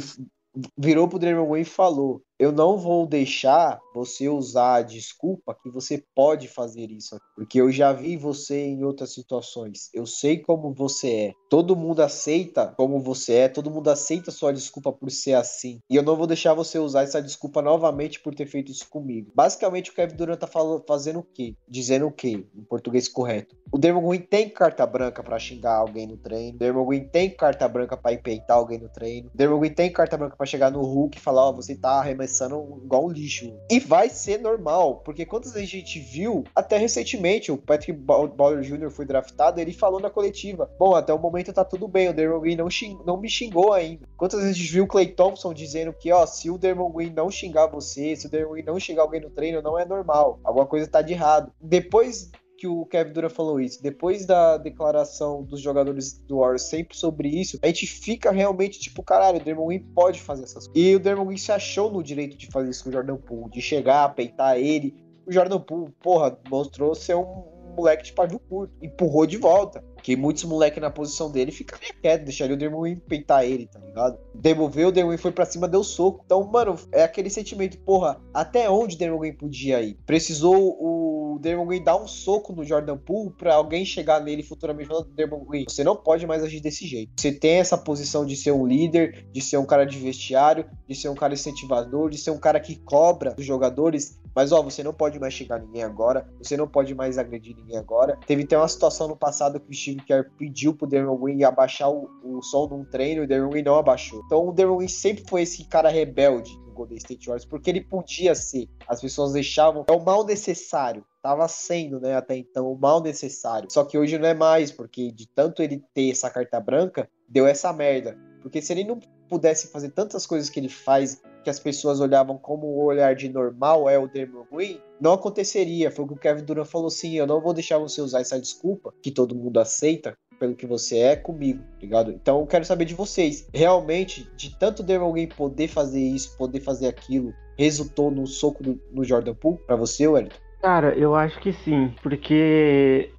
[0.77, 5.69] virou pro Draymond Green e falou: eu não vou deixar você usar a desculpa que
[5.69, 9.89] você pode fazer isso, porque eu já vi você em outras situações.
[9.93, 11.33] Eu sei como você é.
[11.49, 15.79] Todo mundo aceita como você é, todo mundo aceita sua desculpa por ser assim.
[15.89, 19.31] E eu não vou deixar você usar essa desculpa novamente por ter feito isso comigo.
[19.33, 21.55] Basicamente, o Kevin Durant tá falando, fazendo o quê?
[21.65, 22.45] Dizendo o quê?
[22.53, 23.55] Em português correto.
[23.71, 26.55] O Draymond Green tem carta branca para xingar alguém no treino.
[26.55, 29.31] O Draymond Green tem carta branca para empeitar alguém no treino.
[29.33, 31.73] O Draymond Green tem carta branca para chegar no Hulk e falar: Ó, oh, você
[31.73, 33.53] tá arremessando arremessando igual um lixo.
[33.69, 38.61] E vai ser normal, porque quantas vezes a gente viu, até recentemente, o Patrick Bauer
[38.61, 38.89] Jr.
[38.89, 42.39] foi draftado, ele falou na coletiva: Bom, até o momento tá tudo bem, o Dermon
[42.39, 44.07] Green não, xing, não me xingou ainda.
[44.17, 47.13] Quantas vezes a gente viu o Clay Thompson dizendo que, ó, se o Dermon Green
[47.13, 50.39] não xingar você, se o Dermon Green não xingar alguém no treino, não é normal.
[50.43, 51.51] Alguma coisa tá de errado.
[51.61, 52.31] Depois
[52.63, 53.83] que o Kevin Durant falou isso.
[53.83, 59.03] Depois da declaração dos jogadores do Warriors sempre sobre isso, a gente fica realmente tipo,
[59.03, 60.73] caralho, o Draymond Green pode fazer essas coisas.
[60.73, 63.51] E o Draymond Green se achou no direito de fazer isso com o Jordan Poole,
[63.51, 64.95] de chegar, peitar ele.
[65.25, 67.43] O Jordan Poole, porra, mostrou ser um
[67.75, 68.73] moleque de pavio curto.
[68.81, 69.83] Empurrou de volta.
[70.03, 74.19] Que muitos moleques na posição dele ficaria quieto, deixaria o Demon peitar ele, tá ligado?
[74.35, 76.21] Demoveu, o Demon foi pra cima, deu soco.
[76.25, 79.97] Então, mano, é aquele sentimento, porra, até onde o Demon podia ir?
[80.05, 85.09] Precisou o Demon dar um soco no Jordan Poole pra alguém chegar nele futuramente falando,
[85.47, 87.13] Green, você não pode mais agir desse jeito.
[87.17, 90.95] Você tem essa posição de ser um líder, de ser um cara de vestiário, de
[90.95, 94.83] ser um cara incentivador, de ser um cara que cobra os jogadores mas, ó, você
[94.83, 98.17] não pode mais xingar ninguém agora, você não pode mais agredir ninguém agora.
[98.25, 101.89] Teve até uma situação no passado que o Steve Kerr pediu pro Derrick Green abaixar
[101.89, 104.21] o, o som num treino e o Derrick Green não abaixou.
[104.25, 107.81] Então o Derrick Green sempre foi esse cara rebelde no Golden State Warriors, porque ele
[107.81, 108.67] podia ser.
[108.87, 109.85] As pessoas deixavam.
[109.87, 111.05] É o mal necessário.
[111.21, 113.71] Tava sendo, né, até então, o mal necessário.
[113.71, 117.47] Só que hoje não é mais, porque de tanto ele ter essa carta branca, deu
[117.47, 118.17] essa merda.
[118.41, 118.99] Porque se ele não
[119.33, 123.27] pudesse fazer tantas coisas que ele faz que as pessoas olhavam como o olhar de
[123.27, 125.89] normal é o Green, não aconteceria.
[125.89, 128.39] Foi o que o Kevin Durant falou assim: eu não vou deixar você usar essa
[128.39, 132.11] desculpa que todo mundo aceita pelo que você é comigo, ligado?
[132.11, 133.47] Então eu quero saber de vocês.
[133.51, 139.03] Realmente, de tanto Draymond poder fazer isso, poder fazer aquilo, resultou no soco do, no
[139.03, 140.37] Jordan Poole para você, Wellington?
[140.61, 143.11] Cara, eu acho que sim, porque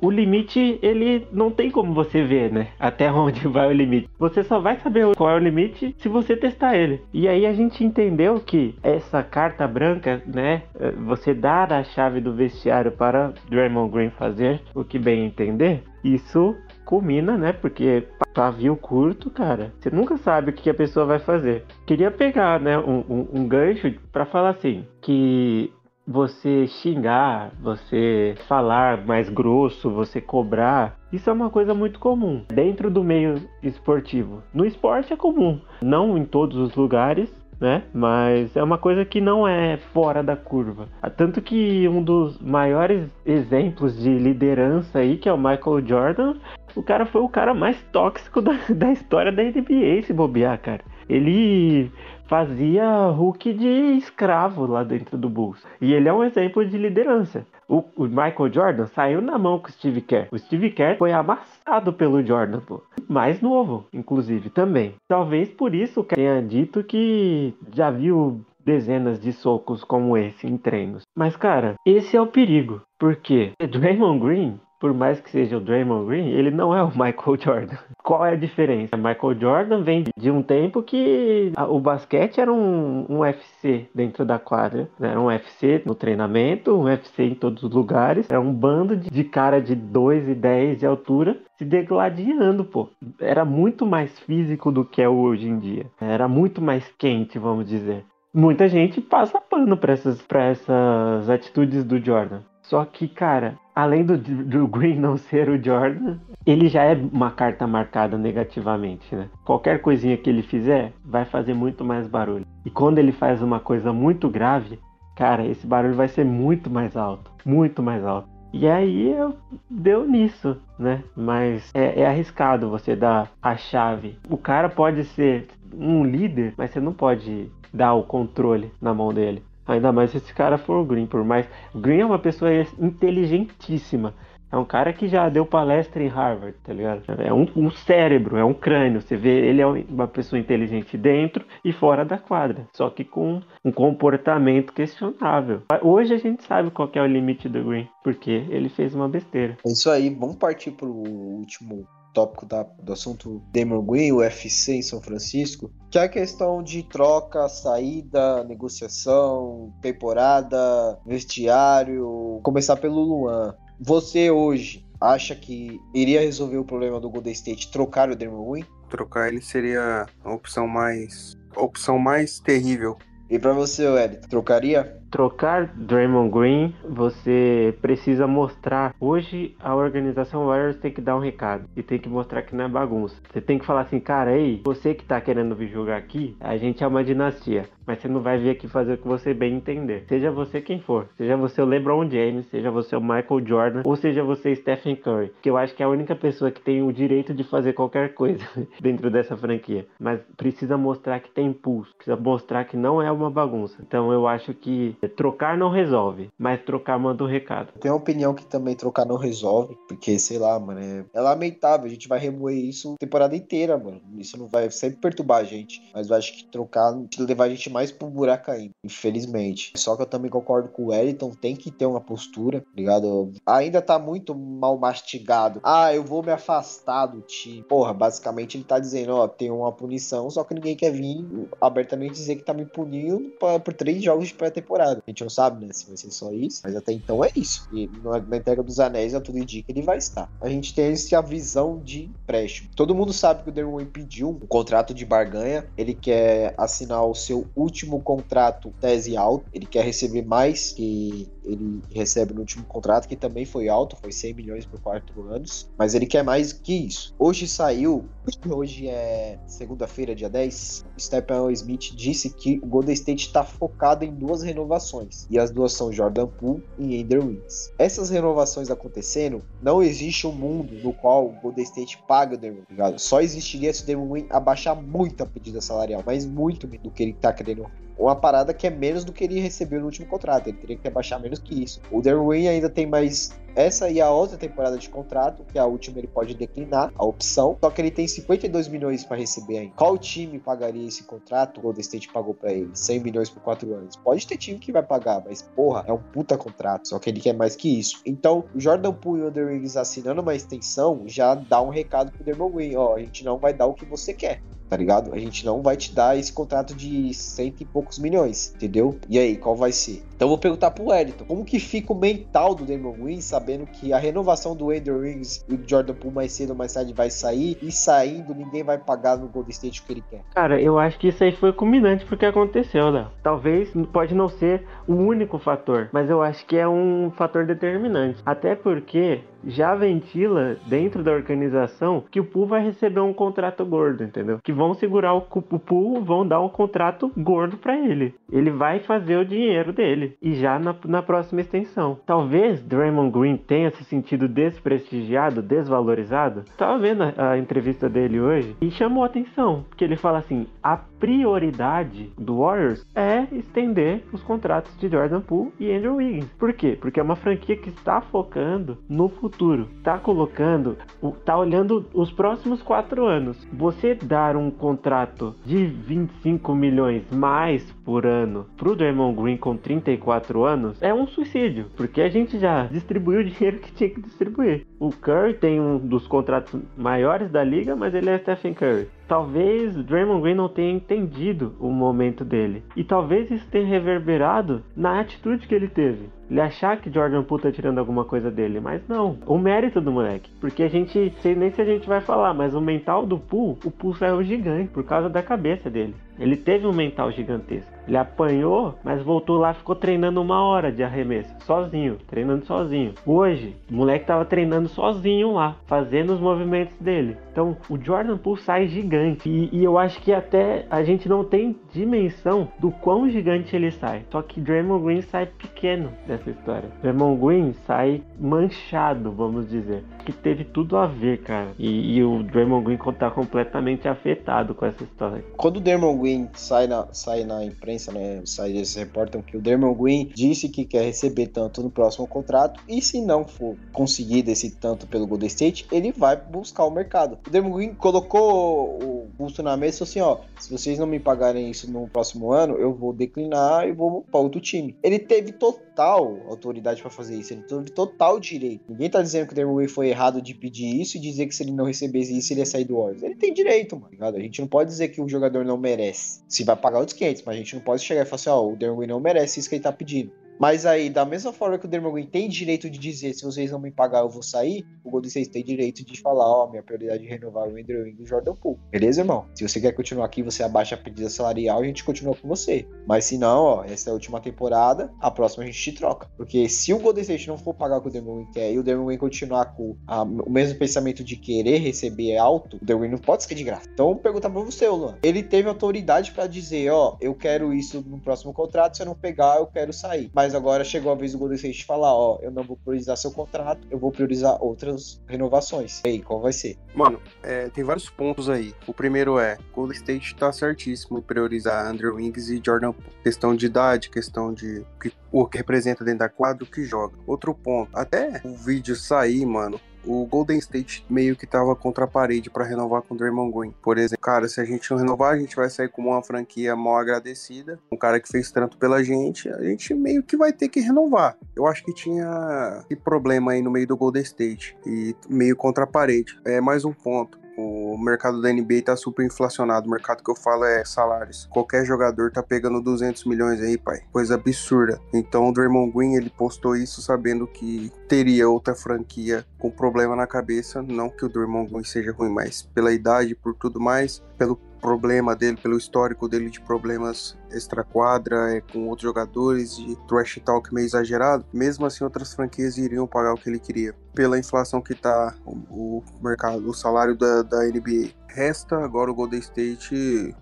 [0.00, 2.68] o limite, ele não tem como você ver, né?
[2.78, 4.08] Até onde vai o limite.
[4.18, 7.02] Você só vai saber qual é o limite se você testar ele.
[7.12, 10.62] E aí a gente entendeu que essa carta branca, né?
[11.06, 16.56] Você dar a chave do vestiário para Draymond Green fazer o que bem entender, isso
[16.84, 17.52] culmina, né?
[17.52, 21.64] Porque pavio curto, cara, você nunca sabe o que a pessoa vai fazer.
[21.86, 25.72] Queria pegar, né, um, um, um gancho para falar assim, que
[26.12, 32.90] você xingar, você falar mais grosso, você cobrar, isso é uma coisa muito comum dentro
[32.90, 34.42] do meio esportivo.
[34.52, 37.84] No esporte é comum, não em todos os lugares, né?
[37.94, 40.88] Mas é uma coisa que não é fora da curva.
[41.16, 46.34] Tanto que um dos maiores exemplos de liderança aí, que é o Michael Jordan,
[46.74, 50.82] o cara foi o cara mais tóxico da, da história da NBA, se bobear, cara.
[51.08, 51.90] Ele
[52.32, 53.68] fazia Hulk de
[53.98, 55.62] escravo lá dentro do Bulls.
[55.82, 57.46] E ele é um exemplo de liderança.
[57.68, 60.28] O, o, Michael Jordan saiu na mão com o Steve Kerr.
[60.32, 62.80] O Steve Kerr foi amassado pelo Jordan, pô.
[63.06, 64.94] Mais novo, inclusive, também.
[65.06, 70.56] Talvez por isso que tenha dito que já viu dezenas de socos como esse em
[70.56, 71.02] treinos.
[71.14, 72.80] Mas, cara, esse é o perigo.
[72.98, 77.38] Porque Draymond Green por mais que seja o Draymond Green, ele não é o Michael
[77.38, 77.76] Jordan.
[78.02, 78.96] Qual é a diferença?
[78.96, 84.40] Michael Jordan vem de um tempo que o basquete era um, um UFC dentro da
[84.40, 84.90] quadra.
[84.98, 85.10] Né?
[85.10, 88.28] Era um UFC no treinamento, um UFC em todos os lugares.
[88.28, 92.88] Era um bando de, de cara de 2 e 10 de altura se degladiando, pô.
[93.20, 95.86] Era muito mais físico do que é hoje em dia.
[96.00, 98.04] Era muito mais quente, vamos dizer.
[98.34, 102.40] Muita gente passa pano para essas, essas atitudes do Jordan.
[102.72, 107.66] Só que, cara, além do, Green não ser o Jordan, ele já é uma carta
[107.66, 109.28] marcada negativamente, né?
[109.44, 112.46] Qualquer coisinha que ele fizer vai fazer muito mais barulho.
[112.64, 114.78] E quando ele faz uma coisa muito grave,
[115.14, 118.26] cara, esse barulho vai ser muito mais alto, muito mais alto.
[118.54, 119.36] E aí eu
[119.68, 121.04] deu nisso, né?
[121.14, 124.18] Mas é, é arriscado você dar a chave.
[124.30, 129.12] O cara pode ser um líder, mas você não pode dar o controle na mão
[129.12, 129.42] dele.
[129.66, 131.48] Ainda mais se esse cara for o Green, por mais.
[131.74, 134.14] Green é uma pessoa inteligentíssima.
[134.52, 137.02] É um cara que já deu palestra em Harvard, tá ligado?
[137.22, 139.00] É um, um, cérebro, é um crânio.
[139.00, 142.68] Você vê, ele é uma pessoa inteligente dentro e fora da quadra.
[142.74, 145.62] Só que com um comportamento questionável.
[145.80, 149.56] Hoje a gente sabe qual é o limite do Green, porque ele fez uma besteira.
[149.66, 154.82] É isso aí, vamos partir pro último tópico da, do assunto Damon Green, UFC em
[154.82, 162.40] São Francisco, que é a questão de troca, saída, negociação, temporada, vestiário.
[162.42, 163.54] Começar pelo Luan.
[163.80, 168.64] Você hoje acha que iria resolver o problema do Golden State trocar o Damon Green?
[168.88, 172.96] Trocar ele seria a opção mais a opção mais terrível.
[173.28, 175.01] E para você, Wellington, trocaria?
[175.12, 178.94] Trocar Draymond Green, você precisa mostrar.
[178.98, 182.64] Hoje a organização Warriors tem que dar um recado e tem que mostrar que não
[182.64, 183.14] é bagunça.
[183.30, 186.56] Você tem que falar assim, cara, ei, você que tá querendo vir jogar aqui, a
[186.56, 189.56] gente é uma dinastia, mas você não vai vir aqui fazer o que você bem
[189.56, 190.04] entender.
[190.08, 193.96] Seja você quem for, seja você o LeBron James, seja você o Michael Jordan, ou
[193.96, 196.92] seja você Stephen Curry, que eu acho que é a única pessoa que tem o
[196.92, 198.44] direito de fazer qualquer coisa
[198.80, 199.86] dentro dessa franquia.
[199.98, 203.76] Mas precisa mostrar que tem impulso, precisa mostrar que não é uma bagunça.
[203.80, 207.72] Então eu acho que Trocar não resolve, mas trocar manda um recado.
[207.80, 211.86] Tenho a opinião que também trocar não resolve, porque, sei lá, mano, é, é lamentável.
[211.86, 214.00] A gente vai remoer isso a temporada inteira, mano.
[214.18, 217.70] Isso não vai sempre perturbar a gente, mas eu acho que trocar levar a gente
[217.72, 219.72] mais pro buraco ainda, infelizmente.
[219.76, 223.32] Só que eu também concordo com o Wellington, tem que ter uma postura, tá ligado?
[223.46, 225.60] Ainda tá muito mal mastigado.
[225.62, 227.62] Ah, eu vou me afastar do time.
[227.64, 231.26] Porra, basicamente ele tá dizendo, ó, tem uma punição, só que ninguém quer vir
[231.60, 233.32] abertamente dizer que tá me punindo
[233.64, 236.60] por três jogos de pré-temporada a gente não sabe, né, se vai ser só isso,
[236.64, 237.68] mas até então é isso.
[237.72, 240.30] E na entrega dos anéis, a tudo indica que ele vai estar.
[240.40, 242.70] A gente tem essa visão de empréstimo.
[242.74, 247.14] Todo mundo sabe que o Derwin pediu um contrato de barganha, ele quer assinar o
[247.14, 253.08] seu último contrato tese alto, ele quer receber mais que ele recebe no último contrato,
[253.08, 256.86] que também foi alto, foi 100 milhões por quatro anos, mas ele quer mais que
[256.86, 257.14] isso.
[257.18, 258.04] Hoje saiu,
[258.48, 264.12] hoje é segunda-feira, dia 10, Stephen Smith disse que o Golden State está focado em
[264.12, 267.72] duas renovações, e as duas são Jordan Poole e Andrew Wiggins.
[267.78, 272.62] Essas renovações acontecendo, não existe um mundo no qual o Golden State paga o Derwin,
[272.70, 272.98] ligado?
[272.98, 277.12] Só existiria se o Derwin abaixar muito a pedida salarial, mas muito do que ele
[277.12, 277.66] está querendo
[278.04, 280.48] uma parada que é menos do que ele recebeu no último contrato.
[280.48, 281.80] Ele teria que abaixar menos que isso.
[281.90, 285.98] O Derwin ainda tem mais essa e a outra temporada de contrato, que a última
[285.98, 289.74] ele pode declinar a opção, só que ele tem 52 milhões para receber ainda.
[289.76, 291.58] Qual time pagaria esse contrato?
[291.58, 293.96] O Golden State pagou para ele 100 milhões por 4 anos.
[293.96, 297.20] Pode ter time que vai pagar, mas porra, é um puta contrato, só que ele
[297.20, 298.00] quer mais que isso.
[298.06, 302.48] Então, o Jordan Poole e o Wiggins assinando uma extensão já dá um recado pro
[302.50, 304.40] Green, ó, a gente não vai dar o que você quer
[304.72, 305.12] tá ligado?
[305.12, 308.98] A gente não vai te dar esse contrato de cento e poucos milhões, entendeu?
[309.06, 310.02] E aí, qual vai ser?
[310.16, 313.92] Então vou perguntar pro Wellington, como que fica o mental do Damon Green sabendo que
[313.92, 317.10] a renovação do Andrew Rings e o Jordan Poole mais cedo ou mais tarde vai
[317.10, 320.22] sair e saindo ninguém vai pagar no Golden State o que ele quer?
[320.32, 323.08] Cara, eu acho que isso aí foi culminante porque aconteceu, né?
[323.22, 328.22] Talvez pode não ser o único fator, mas eu acho que é um fator determinante.
[328.24, 334.04] Até porque já ventila dentro da organização que o Poole vai receber um contrato gordo,
[334.04, 334.38] entendeu?
[334.42, 338.14] Que vão segurar o, o vão dar um contrato gordo para ele.
[338.30, 341.98] Ele vai fazer o dinheiro dele e já na, na próxima extensão.
[342.06, 346.44] Talvez Draymond Green tenha se sentido desprestigiado, desvalorizado.
[346.56, 350.78] Tava vendo a, a entrevista dele hoje e chamou atenção, porque ele fala assim: a
[351.02, 356.30] prioridade do Warriors é estender os contratos de Jordan Poole e Andrew Wiggins.
[356.38, 356.78] Por quê?
[356.80, 360.76] Porque é uma franquia que está focando no futuro, está colocando,
[361.18, 363.36] está olhando os próximos quatro anos.
[363.52, 370.44] Você dar um contrato de 25 milhões mais por ano pro Draymond Green com 34
[370.44, 374.68] anos é um suicídio, porque a gente já distribuiu o dinheiro que tinha que distribuir.
[374.78, 379.76] O Curry tem um dos contratos maiores da liga, mas ele é Stephen Curry talvez
[379.84, 382.62] Draymond Green não tenha entendido o momento dele.
[382.76, 387.42] E talvez isso tenha reverberado na atitude que ele teve ele achar que Jordan Poole
[387.42, 389.18] tá tirando alguma coisa dele, mas não.
[389.26, 390.30] O mérito do moleque.
[390.40, 393.58] Porque a gente, sei nem se a gente vai falar, mas o mental do Poole,
[393.64, 395.94] o Poole saiu gigante por causa da cabeça dele.
[396.18, 397.72] Ele teve um mental gigantesco.
[397.86, 402.94] Ele apanhou, mas voltou lá, ficou treinando uma hora de arremesso, sozinho, treinando sozinho.
[403.04, 407.16] Hoje, o moleque tava treinando sozinho lá, fazendo os movimentos dele.
[407.32, 409.28] Então, o Jordan Poole sai gigante.
[409.28, 413.70] E, e, eu acho que até a gente não tem dimensão do quão gigante ele
[413.72, 414.04] sai.
[414.10, 416.68] Só que Draymond Green sai pequeno dessa essa história.
[416.80, 419.84] Draymond Green sai manchado, vamos dizer.
[420.04, 421.52] Que teve tudo a ver, cara.
[421.58, 425.24] E, e o Draymond Green tá completamente afetado com essa história.
[425.36, 428.22] Quando o Draymond Green sai na, sai na imprensa, né?
[428.24, 432.60] Sai, eles reportam que o Draymond Green disse que quer receber tanto no próximo contrato.
[432.68, 437.18] E se não for conseguido esse tanto pelo Golden State, ele vai buscar o mercado.
[437.26, 440.98] O Draymond Green colocou o busto na mesa e assim: ó, se vocês não me
[440.98, 444.76] pagarem isso no próximo ano, eu vou declinar e vou para outro time.
[444.82, 448.64] Ele teve total autoridade para fazer isso, ele teve total direito.
[448.68, 451.42] Ninguém tá dizendo que o Dermot foi errado de pedir isso e dizer que se
[451.42, 453.02] ele não recebesse isso, ele ia sair do Warriors.
[453.02, 453.90] Ele tem direito, mano.
[453.90, 454.16] Ligado?
[454.16, 456.22] A gente não pode dizer que o jogador não merece.
[456.28, 458.42] Se vai pagar outros 500, mas a gente não pode chegar e falar assim, ó,
[458.42, 460.12] oh, o Dermot não merece isso que ele tá pedindo.
[460.42, 463.60] Mas aí, da mesma forma que o Green tem direito de dizer se vocês não
[463.60, 466.64] me pagar eu vou sair, o Golden State tem direito de falar, ó, oh, minha
[466.64, 468.58] prioridade é renovar o Andrew Wiggins e o Jordan Poole.
[468.68, 469.24] Beleza, irmão?
[469.36, 472.66] Se você quer continuar aqui, você abaixa a pedida salarial, a gente continua com você.
[472.88, 476.10] Mas se não, ó, essa é a última temporada, a próxima a gente te troca.
[476.16, 478.64] Porque se o Golden State não for pagar o que o Green quer e o
[478.64, 483.22] Green continuar com a, o mesmo pensamento de querer receber alto, o Green não pode
[483.22, 483.68] ser de graça.
[483.72, 484.98] Então, vou perguntar pra você, Luan.
[485.04, 488.96] Ele teve autoridade para dizer, ó, eu quero isso no próximo contrato, se eu não
[488.96, 490.10] pegar, eu quero sair.
[490.12, 493.10] Mas agora chegou a vez do Golden State falar, ó, eu não vou priorizar seu
[493.10, 495.80] contrato, eu vou priorizar outras renovações.
[495.84, 496.56] E aí, qual vai ser?
[496.74, 498.54] Mano, é, tem vários pontos aí.
[498.66, 502.72] O primeiro é, Golden State tá certíssimo em priorizar Andrew Wiggins e Jordan.
[503.02, 504.64] Questão de idade, questão de
[505.10, 506.94] o que representa dentro da quadra, o que joga.
[507.06, 511.88] Outro ponto, até o vídeo sair, mano, o Golden State meio que tava contra a
[511.88, 513.54] parede para renovar com o Draymond Green.
[513.62, 516.54] Por exemplo, cara, se a gente não renovar, a gente vai sair como uma franquia
[516.56, 517.58] mal agradecida.
[517.70, 521.16] Um cara que fez tanto pela gente, a gente meio que vai ter que renovar.
[521.34, 525.64] Eu acho que tinha esse problema aí no meio do Golden State e meio contra
[525.64, 526.18] a parede.
[526.24, 527.21] É mais um ponto.
[527.36, 529.66] O mercado da NBA tá super inflacionado.
[529.66, 531.26] O mercado que eu falo é salários.
[531.30, 533.80] Qualquer jogador tá pegando 200 milhões aí, pai.
[533.90, 534.80] Coisa absurda.
[534.92, 540.06] Então o Draymond Green, ele postou isso sabendo que teria outra franquia com problema na
[540.06, 540.62] cabeça.
[540.62, 545.16] Não que o Draymond Green seja ruim, mas pela idade, por tudo mais, pelo problema
[545.16, 550.64] dele, pelo histórico dele de problemas extra-quadra, é, com outros jogadores, de trash talk meio
[550.64, 553.74] exagerado, mesmo assim outras franquias iriam pagar o que ele queria.
[553.94, 557.90] Pela inflação que tá o, o mercado, o salário da, da NBA.
[558.08, 560.14] Resta agora o Golden State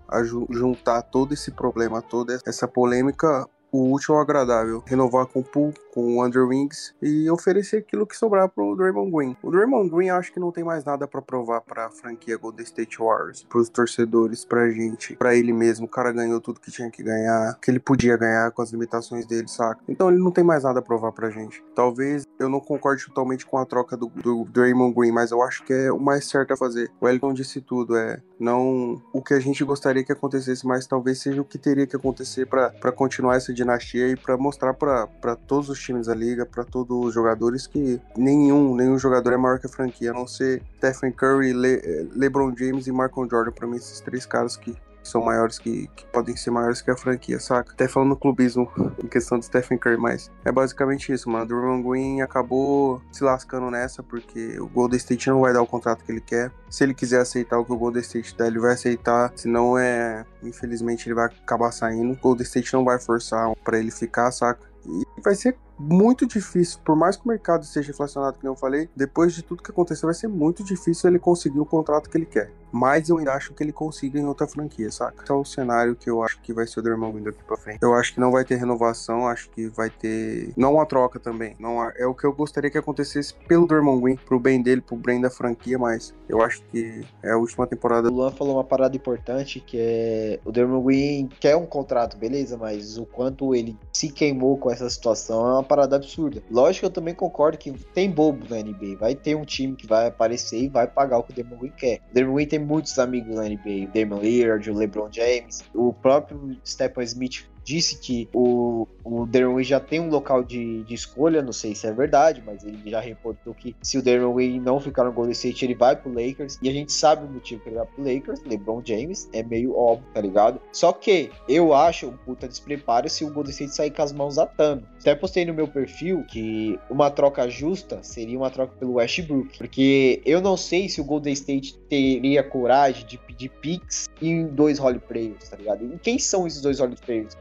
[0.51, 5.75] juntar todo esse problema, toda essa polêmica o útil ao agradável, renovar com o Poole,
[5.93, 9.37] com o Andrew Wings e oferecer aquilo que sobrar pro Draymond Green.
[9.43, 12.65] O Draymond Green acho que não tem mais nada para provar para a franquia Golden
[12.65, 15.87] State Warriors, pros torcedores, pra gente, para ele mesmo.
[15.87, 19.27] O cara ganhou tudo que tinha que ganhar, que ele podia ganhar com as limitações
[19.27, 19.81] dele, saca?
[19.89, 21.63] Então ele não tem mais nada a provar pra gente.
[21.75, 25.65] Talvez eu não concorde totalmente com a troca do, do Draymond Green, mas eu acho
[25.65, 26.91] que é o mais certo a fazer.
[27.01, 31.19] O Elton disse tudo, é não o que a gente gostaria que acontecesse, mas talvez
[31.19, 35.69] seja o que teria que acontecer para continuar essa dinastia e para mostrar para todos
[35.69, 39.67] os times da liga, para todos os jogadores que nenhum, nenhum jogador é maior que
[39.67, 43.53] a franquia, a não ser Stephen Curry, Le, LeBron James e Michael Jordan.
[43.53, 44.75] Para mim, esses três caras que
[45.11, 47.73] são maiores que, que, podem ser maiores que a franquia, saca?
[47.73, 48.71] Até falando clubismo
[49.03, 51.45] em questão do Stephen Curry, mas é basicamente isso, mano.
[51.45, 55.67] O Draymond Green acabou se lascando nessa porque o Golden State não vai dar o
[55.67, 56.53] contrato que ele quer.
[56.69, 59.33] Se ele quiser aceitar o que o Golden State dá, ele vai aceitar.
[59.35, 62.13] Se não é, infelizmente ele vai acabar saindo.
[62.13, 64.71] O Golden State não vai forçar para ele ficar, saca?
[64.87, 68.89] E vai ser muito difícil, por mais que o mercado esteja inflacionado, que eu falei,
[68.95, 72.27] depois de tudo que aconteceu, vai ser muito difícil ele conseguir o contrato que ele
[72.27, 72.53] quer.
[72.73, 75.23] Mas eu ainda acho que ele consiga em outra franquia, saca?
[75.23, 77.57] Esse é o cenário que eu acho que vai ser o Dermond Green daqui pra
[77.57, 77.79] frente.
[77.83, 80.53] Eu acho que não vai ter renovação, acho que vai ter.
[80.57, 81.57] Não uma troca também.
[81.59, 84.97] Não é o que eu gostaria que acontecesse pelo Dermond Green, pro bem dele, pro
[84.97, 88.09] bem da franquia, mas eu acho que é a última temporada.
[88.09, 92.57] O Luan falou uma parada importante que é o Dermond Green quer um contrato, beleza,
[92.57, 96.43] mas o quanto ele se queimou com essa situação é uma parada absurda.
[96.51, 98.97] Lógico que eu também concordo que tem bobo na NBA.
[98.99, 101.73] Vai ter um time que vai aparecer e vai pagar o que o Dermond Green
[101.77, 102.01] quer.
[102.11, 105.93] O Dermond Green tem muitos amigos na NBA, o Damian Lillard, o LeBron James, o
[105.93, 111.43] próprio Stephen Smith disse que o, o Darren já tem um local de, de escolha,
[111.43, 115.05] não sei se é verdade, mas ele já reportou que se o Darren não ficar
[115.05, 117.77] no Golden State, ele vai pro Lakers, e a gente sabe o motivo que ele
[117.77, 120.61] vai pro Lakers, LeBron James, é meio óbvio, tá ligado?
[120.73, 124.39] Só que eu acho um puta despreparo se o Golden State sair com as mãos
[124.39, 124.87] atando.
[125.01, 130.21] Até postei no meu perfil que uma troca justa seria uma troca pelo Westbrook, porque
[130.25, 134.99] eu não sei se o Golden State teria coragem de pedir picks em dois role
[134.99, 135.85] players, tá ligado?
[135.85, 137.35] E quem são esses dois role players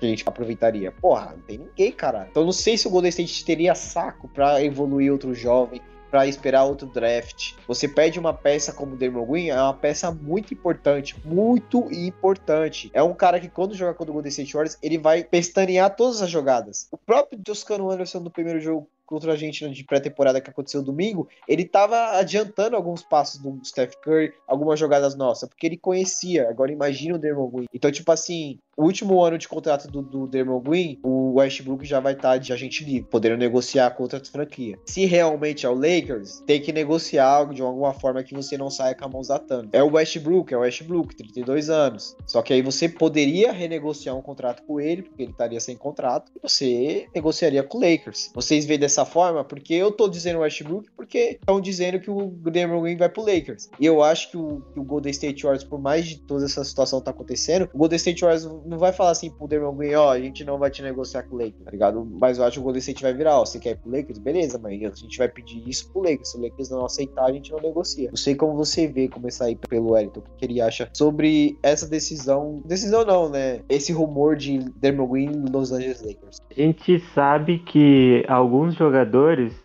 [0.00, 0.92] que a gente aproveitaria?
[0.92, 2.26] Porra, não tem ninguém, cara.
[2.30, 5.80] Então não sei se o Golden State teria saco para evoluir outro jovem
[6.10, 7.54] para esperar outro draft.
[7.66, 12.90] Você pede uma peça como o Damon Green, é uma peça muito importante, muito importante.
[12.94, 16.22] É um cara que quando joga contra o Golden State Warriors, ele vai pestanear todas
[16.22, 16.88] as jogadas.
[16.90, 21.26] O próprio Toscano Anderson no primeiro jogo contra a Argentina de pré-temporada que aconteceu domingo,
[21.48, 26.48] ele estava adiantando alguns passos do Steph Curry, algumas jogadas nossas, porque ele conhecia.
[26.50, 27.66] Agora imagina o Dermot Green.
[27.72, 31.98] Então, tipo assim, o último ano de contrato do, do Dermot Green, o Westbrook já
[31.98, 34.78] vai estar tá de agente livre, podendo negociar com outra franquia.
[34.84, 38.94] Se realmente é o Lakers, tem que negociar de alguma forma que você não saia
[38.94, 39.70] com a mão zatando.
[39.72, 42.16] É o Westbrook, é o Westbrook, 32 anos.
[42.24, 46.30] Só que aí você poderia renegociar um contrato com ele, porque ele estaria sem contrato,
[46.36, 48.30] e você negociaria com o Lakers.
[48.34, 49.44] Vocês veem dessa forma?
[49.44, 53.70] Porque eu tô dizendo Westbrook porque estão dizendo que o Dermot Green vai pro Lakers.
[53.78, 56.64] E eu acho que o, que o Golden State Warriors, por mais de toda essa
[56.64, 60.06] situação tá acontecendo, o Golden State Warriors não vai falar assim pro Dermot Green, ó,
[60.06, 62.06] oh, a gente não vai te negociar com o Lakers, tá ligado?
[62.20, 64.18] Mas eu acho que o Golden State vai virar, ó, você quer ir pro Lakers?
[64.18, 66.30] Beleza, mas a gente vai pedir isso pro Lakers.
[66.30, 68.08] Se o Lakers não aceitar, a gente não negocia.
[68.10, 71.58] Não sei como você vê começar a ir pelo Wellington, o que ele acha sobre
[71.62, 72.62] essa decisão.
[72.64, 73.60] Decisão não, né?
[73.68, 76.38] Esse rumor de Dermot Green Los Angeles Lakers.
[76.50, 78.87] A gente sabe que alguns jogadores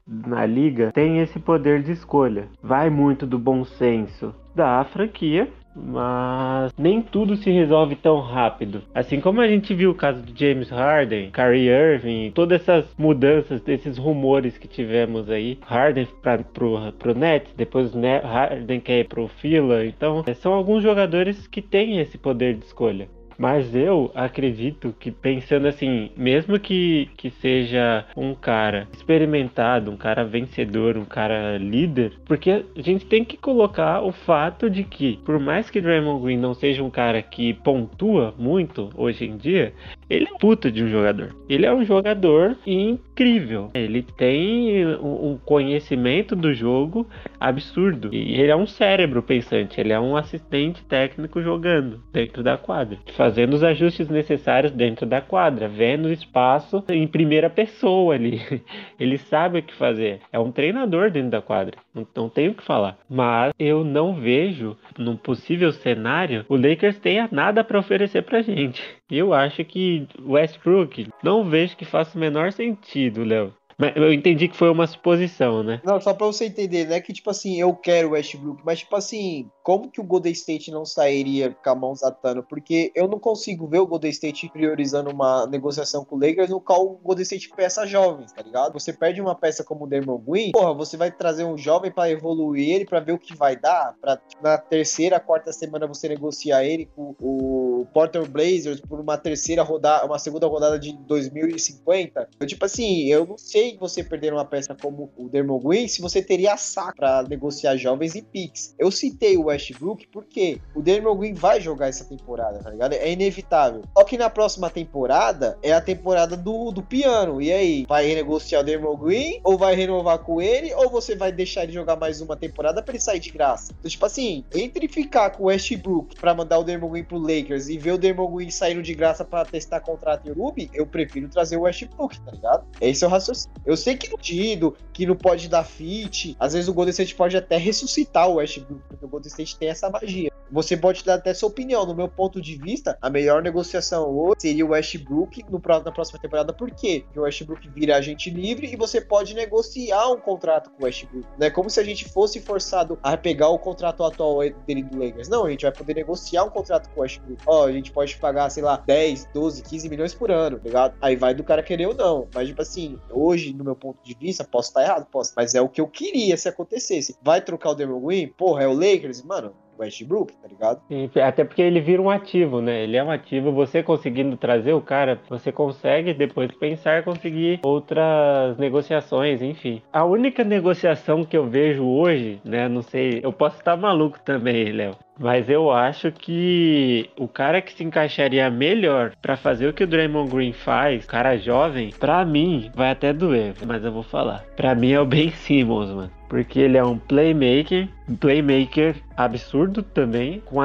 [0.07, 2.47] na liga têm esse poder de escolha.
[2.61, 8.83] Vai muito do bom senso da franquia mas nem tudo se resolve tão rápido.
[8.93, 13.61] Assim como a gente viu o caso do James Harden, Kyrie Irving, todas essas mudanças,
[13.61, 15.57] desses rumores que tivemos aí.
[15.65, 19.85] Harden para pro, pro Nets, depois Harden quer ir pro Fila.
[19.85, 23.07] Então, são alguns jogadores que têm esse poder de escolha.
[23.43, 30.23] Mas eu acredito que pensando assim, mesmo que, que seja um cara experimentado, um cara
[30.23, 35.37] vencedor, um cara líder, porque a gente tem que colocar o fato de que, por
[35.39, 39.73] mais que Draymond Green não seja um cara que pontua muito hoje em dia,
[40.13, 41.35] ele é um puta de um jogador.
[41.49, 43.71] Ele é um jogador incrível.
[43.73, 47.07] Ele tem um conhecimento do jogo
[47.39, 48.09] absurdo.
[48.13, 49.79] E ele é um cérebro pensante.
[49.79, 55.19] Ele é um assistente técnico jogando dentro da quadra, fazendo os ajustes necessários dentro da
[55.19, 58.39] quadra, vendo o espaço em primeira pessoa ali.
[58.99, 60.19] Ele sabe o que fazer.
[60.31, 61.77] É um treinador dentro da quadra.
[61.93, 62.97] Não, não tenho o que falar.
[63.09, 68.81] Mas eu não vejo, num possível cenário, o Lakers tenha nada para oferecer pra gente.
[69.09, 73.53] Eu acho que Westbrook não vejo que faça o menor sentido, Léo.
[73.83, 75.81] Mas eu entendi que foi uma suposição, né?
[75.83, 77.01] Não, só pra você entender, né?
[77.01, 80.85] Que, tipo assim, eu quero Westbrook, mas, tipo assim, como que o Golden State não
[80.85, 82.43] sairia com a mão zatando?
[82.43, 86.61] Porque eu não consigo ver o Golden State priorizando uma negociação com o Lakers no
[86.61, 88.73] qual o Golden State peça jovens, tá ligado?
[88.73, 92.09] Você perde uma peça como o Dermot Green, porra, você vai trazer um jovem para
[92.09, 96.63] evoluir ele, para ver o que vai dar, pra na terceira, quarta semana você negociar
[96.63, 102.29] ele com o Porter Blazers por uma terceira rodada, uma segunda rodada de 2050.
[102.39, 105.87] Eu, tipo assim, eu não sei sei você perder uma peça como o Dermot Green
[105.87, 108.75] se você teria saco para negociar jovens e picks.
[108.77, 112.93] Eu citei o Westbrook porque o Dermot Green vai jogar essa temporada, tá ligado?
[112.93, 113.81] É inevitável.
[113.97, 117.41] Só que na próxima temporada é a temporada do, do piano.
[117.41, 121.31] E aí, vai renegociar o Dermot Green ou vai renovar com ele ou você vai
[121.31, 123.73] deixar ele jogar mais uma temporada para ele sair de graça?
[123.79, 127.69] Então, tipo assim, entre ficar com o Westbrook para mandar o Dermot Green pro Lakers
[127.69, 131.27] e ver o Dermot Green saindo de graça para testar contrato em Ruby, eu prefiro
[131.29, 132.65] trazer o Westbrook, tá ligado?
[132.79, 133.52] Esse é o raciocínio.
[133.65, 137.15] Eu sei que no Tido, que não pode dar fit, às vezes o Golden State
[137.15, 140.31] pode até ressuscitar o Westbrook, porque o Golden State tem essa magia.
[140.53, 141.83] Você pode dar até sua opinião.
[141.85, 146.19] No meu ponto de vista, a melhor negociação hoje seria o Westbrook no, na próxima
[146.19, 146.53] temporada.
[146.53, 147.01] Por quê?
[147.05, 151.25] Porque o Westbrook vira agente livre e você pode negociar um contrato com o Westbrook.
[151.39, 155.03] Não é como se a gente fosse forçado a pegar o contrato atual dele do
[155.03, 155.27] Lakers.
[155.27, 157.41] Não, a gente vai poder negociar um contrato com o Westbrook.
[157.47, 160.95] Ó, a gente pode pagar, sei lá, 10, 12, 15 milhões por ano, tá ligado?
[161.01, 162.27] Aí vai do cara querer ou não.
[162.33, 165.33] Mas, tipo assim, hoje, no meu ponto de vista, posso estar errado, posso.
[165.35, 167.17] Mas é o que eu queria se acontecesse.
[167.23, 168.27] Vai trocar o Demon Green?
[168.27, 169.23] Porra, é o Lakers?
[169.23, 169.53] Mano,
[169.83, 170.81] Westbrook, tá ligado?
[170.87, 172.83] Sim, até porque ele vira um ativo, né?
[172.83, 173.51] Ele é um ativo.
[173.51, 179.81] Você conseguindo trazer o cara, você consegue depois pensar conseguir outras negociações, enfim.
[179.91, 182.67] A única negociação que eu vejo hoje, né?
[182.67, 184.95] Não sei, eu posso estar maluco também, Léo.
[185.19, 189.87] Mas eu acho que o cara que se encaixaria melhor para fazer o que o
[189.87, 194.43] Draymond Green faz, cara jovem, para mim vai até doer, mas eu vou falar.
[194.55, 199.83] Para mim é o Ben Simmons, mano porque ele é um playmaker, um playmaker absurdo
[199.83, 200.55] também, com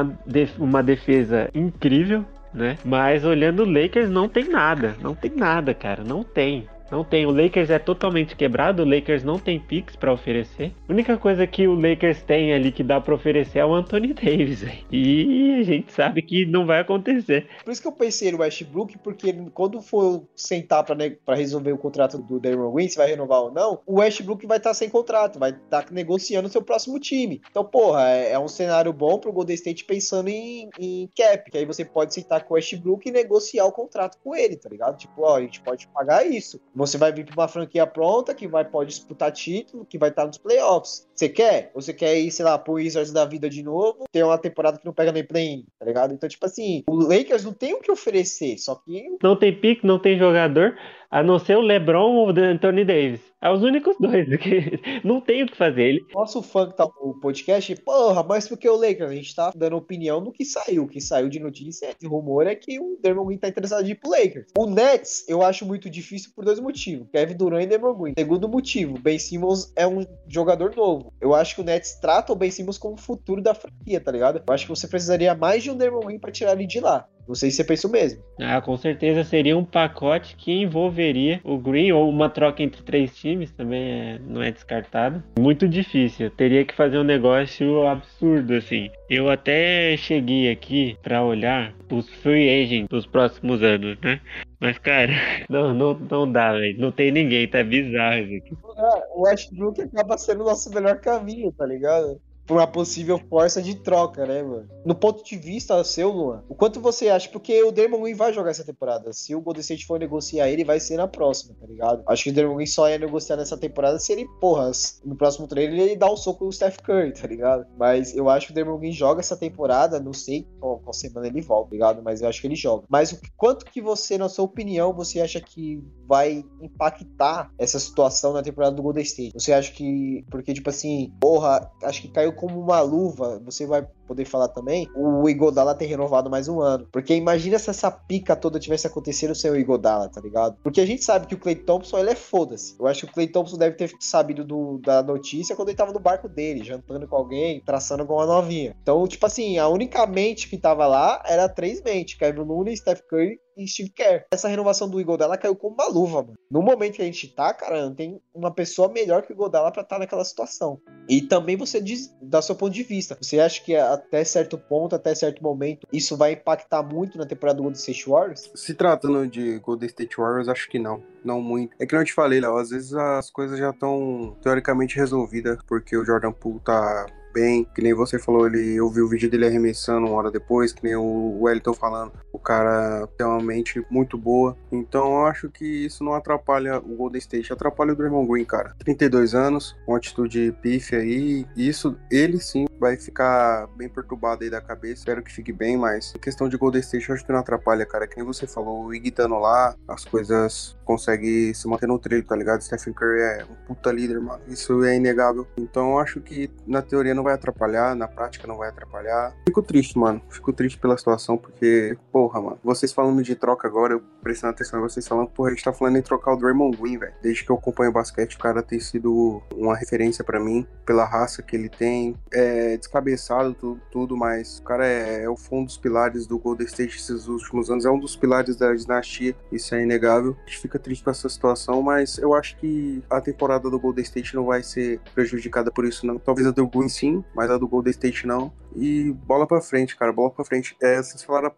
[0.58, 2.24] uma defesa incrível,
[2.54, 2.78] né?
[2.82, 6.66] Mas olhando o Lakers não tem nada, não tem nada, cara, não tem.
[6.90, 7.26] Não tem.
[7.26, 8.82] O Lakers é totalmente quebrado.
[8.82, 10.72] O Lakers não tem picks para oferecer.
[10.88, 14.14] A única coisa que o Lakers tem ali que dá para oferecer é o Anthony
[14.14, 14.64] Davis.
[14.90, 17.48] E a gente sabe que não vai acontecer.
[17.64, 22.18] Por isso que eu pensei no Westbrook, porque quando for sentar para resolver o contrato
[22.18, 25.38] do Darren Green, se vai renovar ou não, o Westbrook vai estar tá sem contrato,
[25.38, 27.40] vai estar tá negociando seu próximo time.
[27.50, 31.58] Então, porra, é, é um cenário bom pro Golden State pensando em, em cap, que
[31.58, 34.96] aí você pode sentar com o Westbrook e negociar o contrato com ele, tá ligado?
[34.96, 36.60] Tipo, ó, a gente pode pagar isso.
[36.78, 40.26] Você vai vir para uma franquia pronta que vai pode disputar título, que vai estar
[40.26, 41.08] nos playoffs.
[41.12, 41.72] Você quer?
[41.74, 44.86] Você quer ir, sei lá, pro Wizards da vida de novo, ter uma temporada que
[44.86, 46.14] não pega nem play tá ligado?
[46.14, 49.16] Então, tipo assim, o Lakers não tem o que oferecer, só que.
[49.22, 50.76] Não tem pique, não tem jogador
[51.10, 53.20] a não ser o LeBron ou o Anthony Davis.
[53.40, 55.82] É os únicos dois que não tem o que fazer.
[55.82, 56.06] Ele...
[56.12, 59.76] Nosso fã que tá no podcast, porra, mas porque o Lakers, a gente tá dando
[59.76, 60.84] opinião do que saiu.
[60.84, 63.90] O que saiu de notícia, de rumor, é que o Dermon Green tá interessado em
[63.90, 64.48] ir pro Lakers.
[64.58, 67.06] O Nets, eu acho muito difícil por dois motivos.
[67.12, 68.14] Kevin Durant e Dermon Green.
[68.18, 71.14] Segundo motivo, Ben Simmons é um jogador novo.
[71.20, 74.10] Eu acho que o Nets trata o Ben Simmons como o futuro da franquia, tá
[74.10, 74.42] ligado?
[74.44, 77.08] Eu acho que você precisaria mais de um Dermon Green pra tirar ele de lá.
[77.28, 78.22] Não sei se você pensa o mesmo.
[78.40, 83.14] Ah, com certeza seria um pacote que envolveria o Green ou uma troca entre três
[83.14, 85.22] times também é, não é descartado.
[85.38, 86.30] Muito difícil.
[86.30, 88.90] Teria que fazer um negócio absurdo assim.
[89.10, 94.20] Eu até cheguei aqui para olhar os free agents dos próximos anos, né?
[94.60, 95.12] Mas, cara,
[95.48, 96.80] não, não, não dá, velho.
[96.80, 98.56] Não tem ninguém, tá bizarro isso aqui.
[98.76, 102.20] É, o Westbrook acaba sendo o nosso melhor caminho, tá ligado?
[102.48, 104.66] Por uma possível força de troca, né, mano?
[104.84, 107.28] No ponto de vista seu, Luan, o quanto você acha?
[107.28, 109.12] Porque o Draymond Green vai jogar essa temporada.
[109.12, 112.02] Se o Golden State for negociar ele, vai ser na próxima, tá ligado?
[112.08, 114.70] Acho que o Draymond Green só ia negociar nessa temporada se ele, porra,
[115.04, 117.66] no próximo treino ele dá um soco no Steph Curry, tá ligado?
[117.76, 121.26] Mas eu acho que o Draymond Green joga essa temporada, não sei qual, qual semana
[121.26, 122.02] ele volta, tá ligado?
[122.02, 122.84] Mas eu acho que ele joga.
[122.88, 128.32] Mas o quanto que você, na sua opinião, você acha que vai impactar essa situação
[128.32, 129.34] na temporada do Golden State?
[129.34, 133.86] Você acha que, porque tipo assim, porra, acho que caiu como uma luva, você vai
[134.06, 136.88] poder falar também, o Igodala ter renovado mais um ano.
[136.90, 140.56] Porque imagina se essa pica toda tivesse acontecido sem o Igodala, tá ligado?
[140.62, 142.76] Porque a gente sabe que o Clay Thompson, ele é foda-se.
[142.78, 145.92] Eu acho que o Clay Thompson deve ter sabido do, da notícia quando ele tava
[145.92, 148.74] no barco dele, jantando com alguém, traçando com uma novinha.
[148.80, 153.02] Então, tipo assim, a única mente que tava lá era três mentes, Kevin Looney, Steph
[153.10, 154.24] Curry e Steve Kerr.
[154.30, 156.38] Essa renovação do Igodala caiu como uma luva, mano.
[156.50, 159.72] No momento que a gente tá, cara, não tem uma pessoa melhor que o Igodala
[159.72, 160.80] pra estar tá naquela situação.
[161.08, 164.94] E também você diz, da seu ponto de vista, você acha que até certo ponto,
[164.94, 168.50] até certo momento, isso vai impactar muito na temporada do Golden State Warriors?
[168.54, 171.02] Se tratando de Golden State Warriors, acho que não.
[171.24, 171.74] Não muito.
[171.80, 175.96] É que eu te falei, Léo, às vezes as coisas já estão teoricamente resolvidas, porque
[175.96, 179.46] o Jordan Poole tá bem, que nem você falou, ele eu vi o vídeo dele
[179.46, 184.16] arremessando uma hora depois, que nem o Wellington falando, o cara tem uma mente muito
[184.16, 184.56] boa.
[184.70, 188.74] Então eu acho que isso não atrapalha o Golden State, atrapalha o Draymond Green, cara.
[188.78, 194.60] 32 anos, uma atitude pífia aí, isso ele sim vai ficar bem perturbado aí da
[194.60, 195.00] cabeça.
[195.00, 198.06] Espero que fique bem, mas questão de Golden State eu acho que não atrapalha, cara.
[198.06, 202.24] Que nem você falou, o Iggy estando lá, as coisas conseguem se manter no trilho,
[202.24, 202.62] tá ligado?
[202.62, 204.40] Stephen Curry é um puta líder, mano.
[204.48, 205.46] Isso é inegável.
[205.56, 209.34] Então eu acho que na teoria não vai atrapalhar, na prática não vai atrapalhar.
[209.46, 210.22] Fico triste, mano.
[210.30, 214.78] Fico triste pela situação, porque, porra, mano, vocês falando de troca agora, eu prestando atenção
[214.78, 217.14] em vocês falando, porra, a gente tá falando em trocar o Draymond Green, velho.
[217.22, 221.04] Desde que eu acompanho o basquete, o cara tem sido uma referência para mim, pela
[221.04, 222.16] raça que ele tem.
[222.32, 226.66] É descabeçado tudo, tudo mas o cara é, é o fundo dos pilares do Golden
[226.66, 230.36] State esses últimos anos, é um dos pilares da dinastia, isso é inegável.
[230.46, 234.04] A gente fica triste com essa situação, mas eu acho que a temporada do Golden
[234.04, 236.18] State não vai ser prejudicada por isso, não.
[236.18, 238.52] Talvez a do Green sim, mas a do Golden State não.
[238.80, 240.76] E bola pra frente, cara, bola pra frente.
[240.80, 241.52] É, vocês falaram,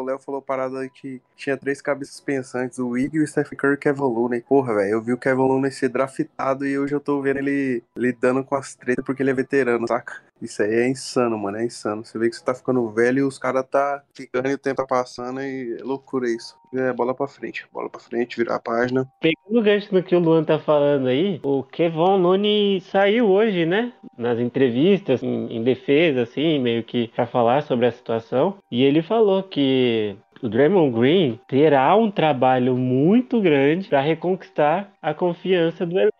[0.00, 3.76] o Léo falou parada que tinha três cabeças pensantes, o Iggy, o Stephen Curry e
[3.76, 4.40] o Kevin Looney.
[4.40, 7.82] Porra, velho, eu vi o Kevin Looney ser draftado e hoje eu tô vendo ele
[7.96, 10.22] lidando com as tretas porque ele é veterano, saca?
[10.42, 12.04] Isso aí é insano, mano, é insano.
[12.04, 14.76] Você vê que você tá ficando velho e os caras tá ficando e o tempo
[14.76, 16.60] tá passando e é loucura isso.
[16.74, 19.06] É bola pra frente, bola pra frente, virar a página.
[19.20, 23.66] Pegando o gancho do que o Luan tá falando aí, o Kevon Looney saiu hoje,
[23.66, 23.92] né?
[24.16, 28.56] Nas entrevistas, em, em defesa, assim, meio que pra falar sobre a situação.
[28.70, 35.14] E ele falou que o Draymond Green terá um trabalho muito grande para reconquistar a
[35.14, 36.12] confiança do elenco.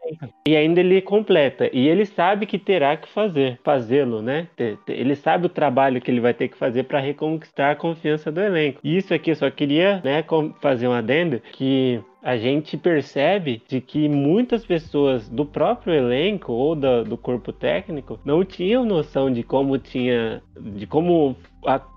[0.47, 1.69] E ainda ele completa.
[1.73, 4.47] E ele sabe que terá que fazer, fazê-lo, né?
[4.87, 8.41] Ele sabe o trabalho que ele vai ter que fazer para reconquistar a confiança do
[8.41, 8.81] elenco.
[8.85, 10.25] E isso aqui eu só queria, né,
[10.61, 16.77] fazer um adendo que a gente percebe de que muitas pessoas do próprio elenco ou
[16.77, 21.37] da, do corpo técnico não tinham noção de como tinha, de como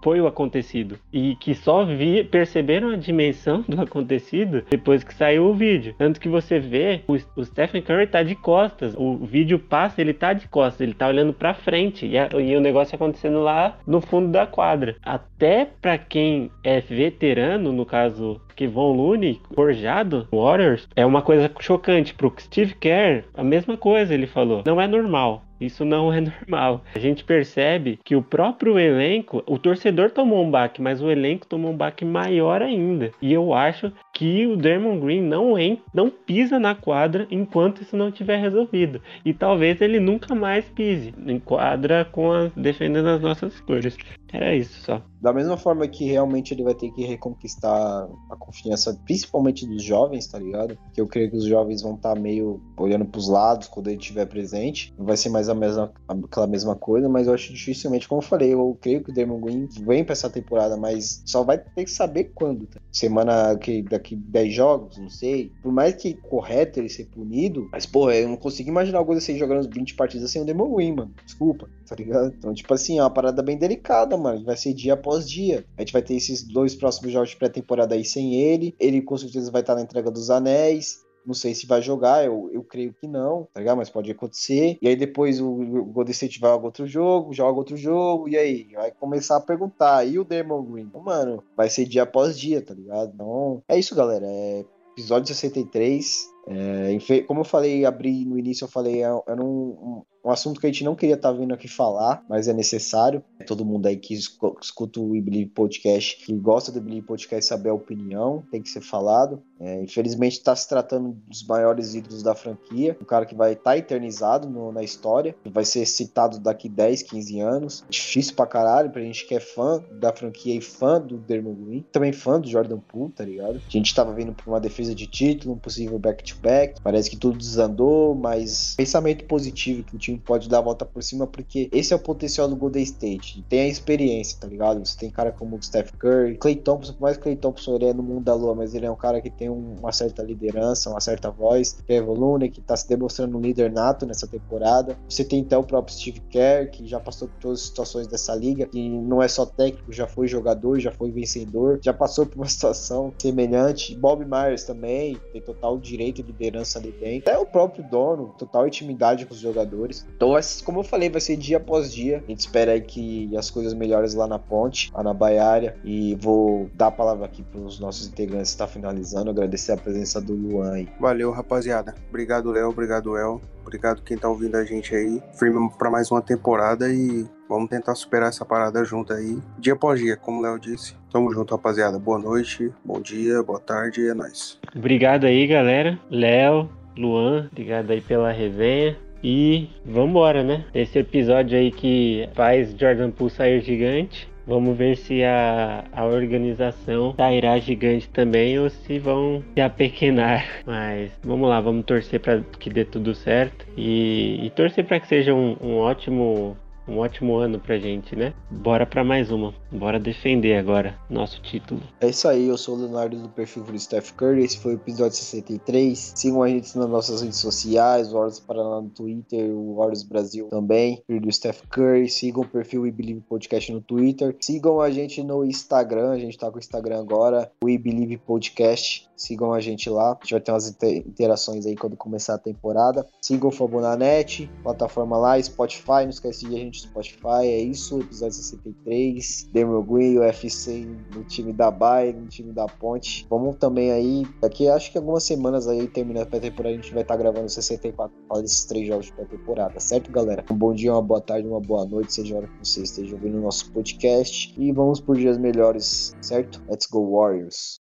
[0.04, 5.46] foi o acontecido e que só vi, perceberam a dimensão do acontecido depois que saiu
[5.46, 5.96] o vídeo.
[5.98, 10.14] Tanto que você vê o, o Stephen Curry tá de costas, o vídeo passa, ele
[10.14, 13.78] tá de costas, ele tá olhando para frente e, a, e, o negócio acontecendo lá
[13.86, 14.96] no fundo da quadra.
[15.04, 22.14] Até para quem é veterano, no caso Kevon Looney, forjado, Warriors, é uma coisa chocante.
[22.14, 24.64] Pro Steve Kerr, a mesma coisa ele falou.
[24.66, 25.44] Não é normal.
[25.60, 26.84] Isso não é normal.
[26.94, 31.46] A gente percebe que o próprio elenco, o torcedor tomou um baque, mas o elenco
[31.46, 33.12] tomou um baque maior ainda.
[33.22, 37.98] E eu acho que o Dermond Green não, en não pisa na quadra enquanto isso
[37.98, 39.02] não tiver resolvido.
[39.26, 43.98] E talvez ele nunca mais pise em quadra com a, defendendo as nossas cores.
[44.32, 45.02] Era isso só.
[45.22, 50.28] Da mesma forma que realmente ele vai ter que reconquistar a confiança, principalmente dos jovens,
[50.28, 50.78] tá ligado?
[50.94, 53.98] Que eu creio que os jovens vão estar tá meio olhando pros lados quando ele
[53.98, 54.94] estiver presente.
[54.98, 58.26] Não vai ser mais a mesma, aquela mesma coisa, mas eu acho dificilmente, como eu
[58.26, 61.84] falei, eu creio que o Damon Green vem pra essa temporada, mas só vai ter
[61.84, 62.68] que saber quando.
[62.68, 62.80] Tá?
[62.92, 65.52] Semana que daqui 10 jogos, não sei.
[65.62, 69.38] Por mais que correto ele ser punido, mas, pô, eu não consigo imaginar o Golden
[69.38, 71.14] jogando 20 partidas sem o Damon Green, mano.
[71.26, 72.34] Desculpa, tá ligado?
[72.38, 74.44] Então, tipo assim, é uma parada bem delicada, mano.
[74.46, 75.66] Vai ser dia após dia.
[75.78, 78.76] A gente vai ter esses dois próximos jogos de pré-temporada aí sem ele.
[78.80, 81.05] Ele com certeza vai estar na entrega dos anéis.
[81.26, 83.78] Não sei se vai jogar, eu, eu creio que não, tá ligado?
[83.78, 84.78] Mas pode acontecer.
[84.82, 88.38] E aí depois o, o Golden State vai jogar outro jogo, joga outro jogo, e
[88.38, 88.68] aí?
[88.74, 90.06] Vai começar a perguntar.
[90.06, 90.92] E o Demon Green?
[91.04, 93.12] Mano, vai ser dia após dia, tá ligado?
[93.14, 94.26] Então, é isso, galera.
[94.28, 94.66] É
[94.96, 96.34] episódio 63.
[96.48, 100.70] É, como eu falei, abri no início, eu falei, era um, um assunto que a
[100.72, 103.24] gente não queria estar tá vindo aqui falar, mas é necessário.
[103.46, 107.74] Todo mundo aí que escuta o Believe Podcast, que gosta do Believe Podcast, saber a
[107.74, 109.42] opinião, tem que ser falado.
[109.60, 113.64] É, infelizmente está se tratando dos maiores ídolos da franquia, um cara que vai estar
[113.72, 117.86] tá eternizado no, na história, vai ser citado daqui 10, 15 anos.
[117.90, 121.86] Difícil pra caralho pra gente que é fã da franquia e fã do Dermot Green,
[121.92, 123.62] também fã do Jordan Poole, tá ligado?
[123.66, 127.18] A gente tava vindo pra uma defesa de título, um possível back-to-back, -back, parece que
[127.18, 131.70] tudo desandou, mas pensamento positivo que o time pode dar a volta por cima, porque
[131.72, 133.44] esse é o potencial do Golden State.
[133.50, 134.86] Tem a experiência, tá ligado?
[134.86, 137.86] Você tem cara como o Steph Curry, Clay Thompson, por mais que Clay Thompson ele
[137.86, 140.90] é no mundo da lua, mas ele é um cara que tem uma certa liderança,
[140.90, 141.78] uma certa voz.
[141.86, 144.98] Kevin Looney, que tá se demonstrando um líder nato nessa temporada.
[145.10, 148.36] Você tem até o próprio Steve Kerr, que já passou por todas as situações dessa
[148.36, 152.38] liga, que não é só técnico, já foi jogador, já foi vencedor, já passou por
[152.38, 153.96] uma situação semelhante.
[153.96, 157.32] Bob Myers também tem total direito e liderança ali dentro.
[157.32, 160.05] É o próprio dono, total intimidade com os jogadores.
[160.16, 160.34] Então,
[160.64, 162.24] como eu falei, vai ser dia após dia.
[162.26, 165.76] A gente espera aí que as coisas melhores lá na ponte, lá na Baiária.
[165.84, 169.30] E vou dar a palavra aqui para os nossos integrantes estar tá finalizando.
[169.30, 170.88] Agradecer a presença do Luan aí.
[171.00, 171.94] Valeu, rapaziada.
[172.10, 172.70] Obrigado, Léo.
[172.70, 173.42] Obrigado, El.
[173.62, 175.22] Obrigado quem tá ouvindo a gente aí.
[175.34, 180.00] Firme para mais uma temporada e vamos tentar superar essa parada junto aí, dia após
[180.00, 180.96] dia, como o Léo disse.
[181.12, 181.98] Tamo junto, rapaziada.
[181.98, 184.60] Boa noite, bom dia, boa tarde, é nóis.
[184.76, 186.00] Obrigado aí, galera.
[186.12, 188.98] Léo, Luan, obrigado aí pela resenha.
[189.28, 190.66] E vambora, né?
[190.72, 194.30] Esse episódio aí que faz Jordan Poole sair gigante.
[194.46, 200.46] Vamos ver se a, a organização sairá gigante também ou se vão se apequenar.
[200.64, 205.08] Mas vamos lá, vamos torcer para que dê tudo certo e, e torcer para que
[205.08, 206.56] seja um, um ótimo
[206.88, 208.34] um ótimo ano pra gente, né?
[208.50, 209.54] Bora pra mais uma.
[209.72, 211.82] Bora defender agora nosso título.
[212.00, 214.44] É isso aí, eu sou o Leonardo do perfil do Steph Curry.
[214.44, 216.14] Esse foi o episódio 63.
[216.16, 220.48] Sigam a gente nas nossas redes sociais, o Horus Paraná no Twitter, o Horus Brasil
[220.48, 222.10] também, do Steph Curry.
[222.10, 224.36] Sigam o perfil We Believe Podcast no Twitter.
[224.40, 229.08] Sigam a gente no Instagram, a gente tá com o Instagram agora, We Believe Podcast.
[229.16, 230.12] Sigam a gente lá.
[230.12, 233.06] A gente vai ter umas interações aí quando começar a temporada.
[233.22, 236.04] Sigam o Fabonanet, plataforma lá, Spotify.
[236.04, 237.46] Não esquece de a gente Spotify.
[237.46, 239.50] É isso, episódio 63.
[239.52, 243.26] Demo Green, UFC no time da Bay, no time da Ponte.
[243.30, 247.02] Vamos também aí, daqui acho que algumas semanas aí, terminando a pré-temporada, a gente vai
[247.02, 250.44] estar tá gravando 64 para desses três jogos de pré-temporada, certo, galera?
[250.52, 253.16] Um bom dia, uma boa tarde, uma boa noite, seja a hora que você esteja
[253.16, 254.54] ouvindo o nosso podcast.
[254.58, 256.64] E vamos por dias melhores, certo?
[256.70, 257.80] Let's go, Warriors!